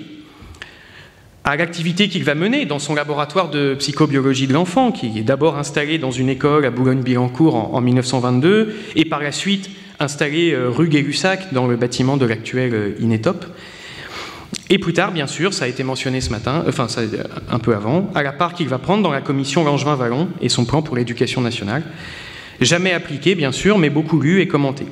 à 1.43 1.57
l'activité 1.57 2.07
qu'il 2.07 2.23
va 2.23 2.33
mener 2.33 2.65
dans 2.65 2.79
son 2.79 2.95
laboratoire 2.95 3.49
de 3.49 3.75
psychobiologie 3.75 4.47
de 4.47 4.53
l'enfant, 4.53 4.91
qui 4.91 5.19
est 5.19 5.23
d'abord 5.23 5.57
installé 5.57 5.97
dans 5.97 6.11
une 6.11 6.29
école 6.29 6.65
à 6.65 6.71
Boulogne-Billancourt 6.71 7.55
en, 7.55 7.73
en, 7.73 7.81
1922, 7.81 8.73
et 8.95 9.05
par 9.05 9.21
la 9.21 9.33
suite 9.33 9.69
installé 9.99 10.53
euh, 10.53 10.69
rue 10.69 10.87
Gay-Lussac 10.87 11.53
dans 11.53 11.67
le 11.67 11.75
bâtiment 11.75 12.17
de 12.17 12.25
l'actuel 12.25 12.73
euh, 12.73 12.95
Inétop. 12.99 13.45
Et 14.69 14.79
plus 14.79 14.93
tard, 14.93 15.11
bien 15.11 15.27
sûr, 15.27 15.53
ça 15.53 15.65
a 15.65 15.67
été 15.67 15.83
mentionné 15.83 16.21
ce 16.21 16.29
matin, 16.29 16.63
enfin 16.67 16.87
un 17.49 17.59
peu 17.59 17.75
avant, 17.75 18.11
à 18.15 18.23
la 18.23 18.31
part 18.31 18.53
qu'il 18.53 18.67
va 18.67 18.79
prendre 18.79 19.03
dans 19.03 19.11
la 19.11 19.21
commission 19.21 19.63
Langevin-Vallon 19.63 20.29
et 20.41 20.49
son 20.49 20.65
plan 20.65 20.81
pour 20.81 20.95
l'éducation 20.95 21.41
nationale. 21.41 21.83
Jamais 22.61 22.91
appliqué, 22.91 23.35
bien 23.35 23.51
sûr, 23.51 23.77
mais 23.77 23.89
beaucoup 23.89 24.19
lu 24.19 24.41
et 24.41 24.47
commenté. 24.47 24.85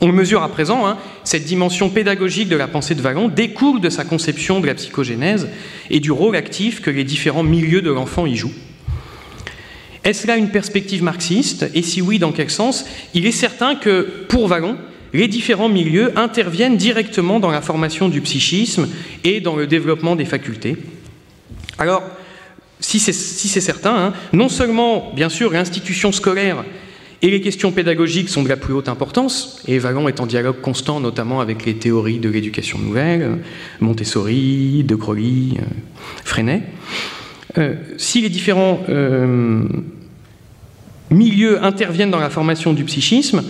On 0.00 0.12
mesure 0.12 0.42
à 0.42 0.48
présent, 0.48 0.86
hein, 0.86 0.96
cette 1.24 1.44
dimension 1.44 1.90
pédagogique 1.90 2.48
de 2.48 2.56
la 2.56 2.68
pensée 2.68 2.94
de 2.94 3.02
Vallon 3.02 3.28
découle 3.28 3.80
de 3.80 3.90
sa 3.90 4.04
conception 4.04 4.60
de 4.60 4.66
la 4.66 4.74
psychogénèse 4.74 5.48
et 5.90 5.98
du 5.98 6.12
rôle 6.12 6.36
actif 6.36 6.80
que 6.80 6.90
les 6.90 7.04
différents 7.04 7.42
milieux 7.42 7.82
de 7.82 7.90
l'enfant 7.90 8.24
y 8.24 8.36
jouent. 8.36 8.54
Est-ce 10.04 10.26
là 10.26 10.36
une 10.36 10.50
perspective 10.50 11.02
marxiste? 11.02 11.68
Et 11.74 11.82
si 11.82 12.00
oui, 12.00 12.18
dans 12.18 12.32
quel 12.32 12.48
sens? 12.48 12.86
Il 13.12 13.26
est 13.26 13.32
certain 13.32 13.74
que, 13.74 14.24
pour 14.28 14.46
Vallon, 14.46 14.76
les 15.12 15.28
différents 15.28 15.68
milieux 15.68 16.18
interviennent 16.18 16.76
directement 16.76 17.40
dans 17.40 17.50
la 17.50 17.62
formation 17.62 18.08
du 18.08 18.20
psychisme 18.20 18.88
et 19.24 19.40
dans 19.40 19.56
le 19.56 19.66
développement 19.66 20.16
des 20.16 20.24
facultés. 20.24 20.76
Alors, 21.78 22.02
si 22.80 22.98
c'est 23.00 23.60
certain, 23.60 23.96
hein, 23.96 24.12
non 24.32 24.48
seulement, 24.48 25.12
bien 25.14 25.28
sûr, 25.28 25.52
l'institution 25.52 26.12
scolaire 26.12 26.64
et 27.20 27.30
les 27.30 27.40
questions 27.40 27.72
pédagogiques 27.72 28.28
sont 28.28 28.44
de 28.44 28.48
la 28.48 28.56
plus 28.56 28.72
haute 28.72 28.88
importance, 28.88 29.60
et 29.66 29.78
Vallon 29.78 30.08
est 30.08 30.20
en 30.20 30.26
dialogue 30.26 30.60
constant 30.60 31.00
notamment 31.00 31.40
avec 31.40 31.64
les 31.64 31.74
théories 31.74 32.20
de 32.20 32.28
l'éducation 32.28 32.78
nouvelle, 32.78 33.38
Montessori, 33.80 34.84
De 34.84 34.94
Crowley, 34.94 35.56
euh, 35.58 35.64
Freinet. 36.24 36.62
Euh, 37.56 37.74
si 37.96 38.20
les 38.20 38.28
différents 38.28 38.84
euh, 38.88 39.64
milieux 41.10 41.64
interviennent 41.64 42.12
dans 42.12 42.20
la 42.20 42.30
formation 42.30 42.72
du 42.72 42.84
psychisme, 42.84 43.42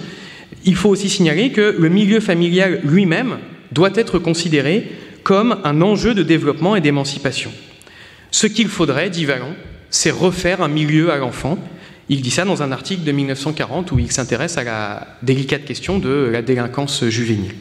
il 0.69 0.77
faut 0.77 0.91
aussi 0.91 1.09
signaler 1.09 1.51
que 1.51 1.77
le 1.79 1.89
milieu 1.89 2.21
familial 2.21 2.83
lui-même 2.85 3.39
doit 3.73 3.93
être 3.95 4.19
considéré 4.19 4.93
comme 5.23 5.57
un 5.65 5.81
enjeu 5.81 6.13
de 6.13 6.23
développement 6.23 6.77
et 6.77 6.83
d'émancipation. 6.83 7.51
Ce 8.31 8.47
qu'il 8.47 8.69
faudrait, 8.69 9.09
dit 9.09 9.25
Vallon, 9.25 9.55
c'est 9.89 10.11
refaire 10.11 10.61
un 10.61 10.69
milieu 10.69 11.11
à 11.11 11.17
l'enfant. 11.17 11.59
Il 12.11 12.21
dit 12.21 12.31
ça 12.31 12.45
dans 12.45 12.63
un 12.63 12.71
article 12.71 13.03
de 13.03 13.13
1940 13.13 13.93
où 13.93 13.99
il 13.99 14.13
s'intéresse 14.13 14.59
à 14.59 14.65
la 14.65 15.17
délicate 15.23 15.65
question 15.65 15.99
de 15.99 16.29
la 16.31 16.43
délinquance 16.43 17.03
juvénile. 17.07 17.55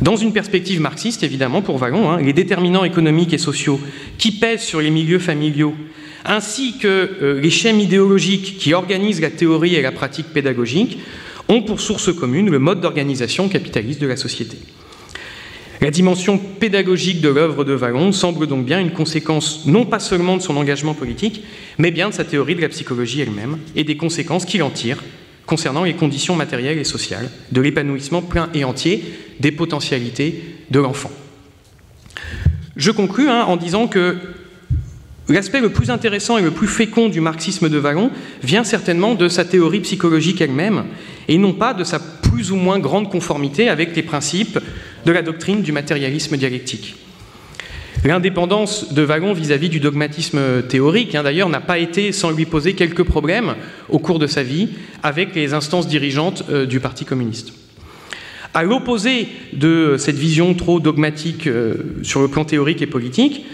Dans 0.00 0.16
une 0.16 0.32
perspective 0.32 0.80
marxiste, 0.80 1.22
évidemment, 1.22 1.60
pour 1.60 1.76
Vallon, 1.76 2.10
hein, 2.10 2.22
les 2.22 2.32
déterminants 2.32 2.84
économiques 2.84 3.34
et 3.34 3.38
sociaux 3.38 3.78
qui 4.16 4.32
pèsent 4.32 4.62
sur 4.62 4.80
les 4.80 4.90
milieux 4.90 5.18
familiaux, 5.18 5.74
ainsi 6.24 6.78
que 6.78 6.88
euh, 6.88 7.40
les 7.42 7.50
schèmes 7.50 7.80
idéologiques 7.80 8.56
qui 8.56 8.72
organisent 8.72 9.20
la 9.20 9.30
théorie 9.30 9.74
et 9.74 9.82
la 9.82 9.92
pratique 9.92 10.32
pédagogique, 10.32 10.98
ont 11.48 11.62
pour 11.62 11.80
source 11.80 12.14
commune 12.14 12.50
le 12.50 12.58
mode 12.58 12.80
d'organisation 12.80 13.48
capitaliste 13.48 14.00
de 14.00 14.06
la 14.06 14.16
société. 14.16 14.58
La 15.80 15.90
dimension 15.90 16.38
pédagogique 16.38 17.20
de 17.20 17.28
l'œuvre 17.28 17.64
de 17.64 17.72
Vallon 17.72 18.10
semble 18.10 18.48
donc 18.48 18.64
bien 18.64 18.80
une 18.80 18.90
conséquence 18.90 19.64
non 19.66 19.84
pas 19.84 20.00
seulement 20.00 20.36
de 20.36 20.42
son 20.42 20.56
engagement 20.56 20.94
politique, 20.94 21.44
mais 21.78 21.92
bien 21.92 22.08
de 22.08 22.14
sa 22.14 22.24
théorie 22.24 22.56
de 22.56 22.60
la 22.60 22.68
psychologie 22.68 23.20
elle-même 23.20 23.58
et 23.76 23.84
des 23.84 23.96
conséquences 23.96 24.44
qu'il 24.44 24.62
en 24.64 24.70
tire 24.70 25.02
concernant 25.46 25.84
les 25.84 25.94
conditions 25.94 26.34
matérielles 26.34 26.78
et 26.78 26.84
sociales 26.84 27.30
de 27.52 27.60
l'épanouissement 27.60 28.22
plein 28.22 28.50
et 28.54 28.64
entier 28.64 29.04
des 29.38 29.52
potentialités 29.52 30.42
de 30.70 30.80
l'enfant. 30.80 31.12
Je 32.76 32.90
conclus 32.90 33.28
hein, 33.28 33.44
en 33.44 33.56
disant 33.56 33.86
que 33.86 34.16
L'aspect 35.28 35.60
le 35.60 35.68
plus 35.68 35.90
intéressant 35.90 36.38
et 36.38 36.42
le 36.42 36.50
plus 36.50 36.66
fécond 36.66 37.10
du 37.10 37.20
marxisme 37.20 37.68
de 37.68 37.76
Vallon 37.76 38.10
vient 38.42 38.64
certainement 38.64 39.14
de 39.14 39.28
sa 39.28 39.44
théorie 39.44 39.80
psychologique 39.80 40.40
elle-même, 40.40 40.84
et 41.28 41.38
non 41.38 41.52
pas 41.52 41.74
de 41.74 41.84
sa 41.84 41.98
plus 41.98 42.50
ou 42.50 42.56
moins 42.56 42.78
grande 42.78 43.10
conformité 43.10 43.68
avec 43.68 43.94
les 43.94 44.02
principes 44.02 44.58
de 45.04 45.12
la 45.12 45.22
doctrine 45.22 45.62
du 45.62 45.72
matérialisme 45.72 46.36
dialectique. 46.36 46.96
L'indépendance 48.04 48.92
de 48.92 49.02
Vallon 49.02 49.32
vis-à-vis 49.32 49.68
du 49.68 49.80
dogmatisme 49.80 50.62
théorique, 50.68 51.16
hein, 51.16 51.24
d'ailleurs, 51.24 51.48
n'a 51.48 51.60
pas 51.60 51.78
été 51.78 52.12
sans 52.12 52.30
lui 52.30 52.44
poser 52.44 52.74
quelques 52.74 53.02
problèmes 53.02 53.56
au 53.88 53.98
cours 53.98 54.20
de 54.20 54.28
sa 54.28 54.44
vie 54.44 54.68
avec 55.02 55.34
les 55.34 55.52
instances 55.52 55.88
dirigeantes 55.88 56.44
euh, 56.48 56.64
du 56.64 56.78
Parti 56.78 57.04
communiste. 57.04 57.52
À 58.54 58.62
l'opposé 58.62 59.28
de 59.52 59.96
cette 59.98 60.16
vision 60.16 60.54
trop 60.54 60.78
dogmatique 60.78 61.48
euh, 61.48 61.98
sur 62.02 62.20
le 62.20 62.28
plan 62.28 62.44
théorique 62.44 62.82
et 62.82 62.86
politique, 62.86 63.44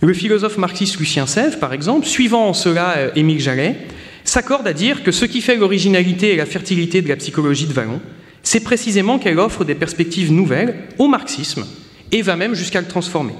le 0.00 0.14
philosophe 0.14 0.58
marxiste 0.58 0.98
Lucien 0.98 1.26
Sèvres, 1.26 1.58
par 1.58 1.72
exemple, 1.72 2.06
suivant 2.06 2.48
en 2.48 2.54
cela 2.54 2.94
euh, 2.96 3.10
Émile 3.16 3.40
Jallet, 3.40 3.76
s'accorde 4.24 4.66
à 4.66 4.72
dire 4.72 5.02
que 5.02 5.12
ce 5.12 5.24
qui 5.24 5.40
fait 5.40 5.56
l'originalité 5.56 6.32
et 6.32 6.36
la 6.36 6.46
fertilité 6.46 7.02
de 7.02 7.08
la 7.08 7.16
psychologie 7.16 7.66
de 7.66 7.72
Vallon, 7.72 8.00
c'est 8.42 8.60
précisément 8.60 9.18
qu'elle 9.18 9.38
offre 9.38 9.64
des 9.64 9.74
perspectives 9.74 10.32
nouvelles 10.32 10.88
au 10.98 11.08
marxisme 11.08 11.66
et 12.10 12.22
va 12.22 12.36
même 12.36 12.54
jusqu'à 12.54 12.80
le 12.80 12.86
transformer. 12.86 13.34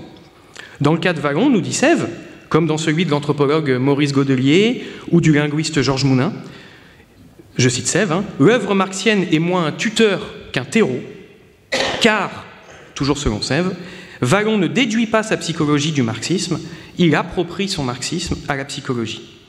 Dans 0.80 0.92
le 0.92 0.98
cas 0.98 1.12
de 1.12 1.20
Vallon, 1.20 1.50
nous 1.50 1.60
dit 1.60 1.72
Sèvres, 1.72 2.08
comme 2.48 2.66
dans 2.66 2.78
celui 2.78 3.04
de 3.04 3.10
l'anthropologue 3.10 3.70
Maurice 3.70 4.12
Godelier 4.12 4.84
ou 5.10 5.20
du 5.20 5.32
linguiste 5.32 5.82
Georges 5.82 6.04
Mounin, 6.04 6.32
je 7.56 7.68
cite 7.68 7.86
Sèvres, 7.86 8.16
hein, 8.16 8.24
l'œuvre 8.38 8.74
marxienne 8.74 9.26
est 9.30 9.38
moins 9.38 9.66
un 9.66 9.72
tuteur 9.72 10.34
qu'un 10.52 10.64
terreau, 10.64 11.00
car, 12.00 12.44
toujours 12.94 13.18
selon 13.18 13.42
Sèvres, 13.42 13.72
Vallon 14.20 14.56
ne 14.56 14.68
déduit 14.68 15.06
pas 15.06 15.22
sa 15.22 15.36
psychologie 15.36 15.92
du 15.92 16.02
marxisme, 16.02 16.60
il 16.98 17.14
approprie 17.14 17.68
son 17.68 17.84
marxisme 17.84 18.36
à 18.48 18.56
la 18.56 18.64
psychologie. 18.64 19.41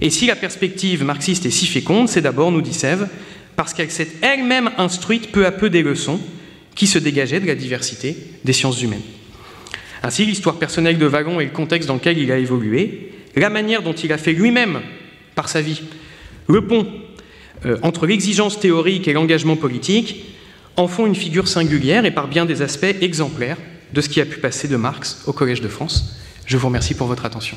Et 0.00 0.10
si 0.10 0.26
la 0.26 0.36
perspective 0.36 1.04
marxiste 1.04 1.46
est 1.46 1.50
si 1.50 1.66
féconde, 1.66 2.08
c'est 2.08 2.20
d'abord, 2.20 2.50
nous 2.50 2.62
dit 2.62 2.74
Sèvres, 2.74 3.08
parce 3.56 3.72
qu'elle 3.72 3.90
s'est 3.90 4.08
elle-même 4.22 4.70
instruite 4.78 5.30
peu 5.32 5.46
à 5.46 5.52
peu 5.52 5.70
des 5.70 5.82
leçons 5.82 6.20
qui 6.74 6.86
se 6.86 6.98
dégageaient 6.98 7.40
de 7.40 7.46
la 7.46 7.54
diversité 7.54 8.16
des 8.44 8.52
sciences 8.52 8.82
humaines. 8.82 9.02
Ainsi, 10.02 10.26
l'histoire 10.26 10.56
personnelle 10.56 10.98
de 10.98 11.06
Vallon 11.06 11.40
et 11.40 11.44
le 11.44 11.50
contexte 11.50 11.88
dans 11.88 11.94
lequel 11.94 12.18
il 12.18 12.30
a 12.32 12.38
évolué, 12.38 13.12
la 13.36 13.50
manière 13.50 13.82
dont 13.82 13.92
il 13.92 14.12
a 14.12 14.18
fait 14.18 14.32
lui-même, 14.32 14.80
par 15.34 15.48
sa 15.48 15.60
vie, 15.60 15.82
le 16.48 16.66
pont 16.66 16.86
euh, 17.64 17.78
entre 17.82 18.06
l'exigence 18.06 18.60
théorique 18.60 19.08
et 19.08 19.12
l'engagement 19.12 19.56
politique, 19.56 20.26
en 20.76 20.88
font 20.88 21.06
une 21.06 21.14
figure 21.14 21.48
singulière 21.48 22.04
et 22.04 22.10
par 22.10 22.28
bien 22.28 22.44
des 22.44 22.62
aspects 22.62 22.96
exemplaires 23.00 23.56
de 23.92 24.00
ce 24.00 24.08
qui 24.08 24.20
a 24.20 24.26
pu 24.26 24.40
passer 24.40 24.68
de 24.68 24.76
Marx 24.76 25.22
au 25.26 25.32
Collège 25.32 25.60
de 25.60 25.68
France. 25.68 26.16
Je 26.46 26.56
vous 26.56 26.66
remercie 26.66 26.94
pour 26.94 27.06
votre 27.06 27.24
attention. 27.24 27.56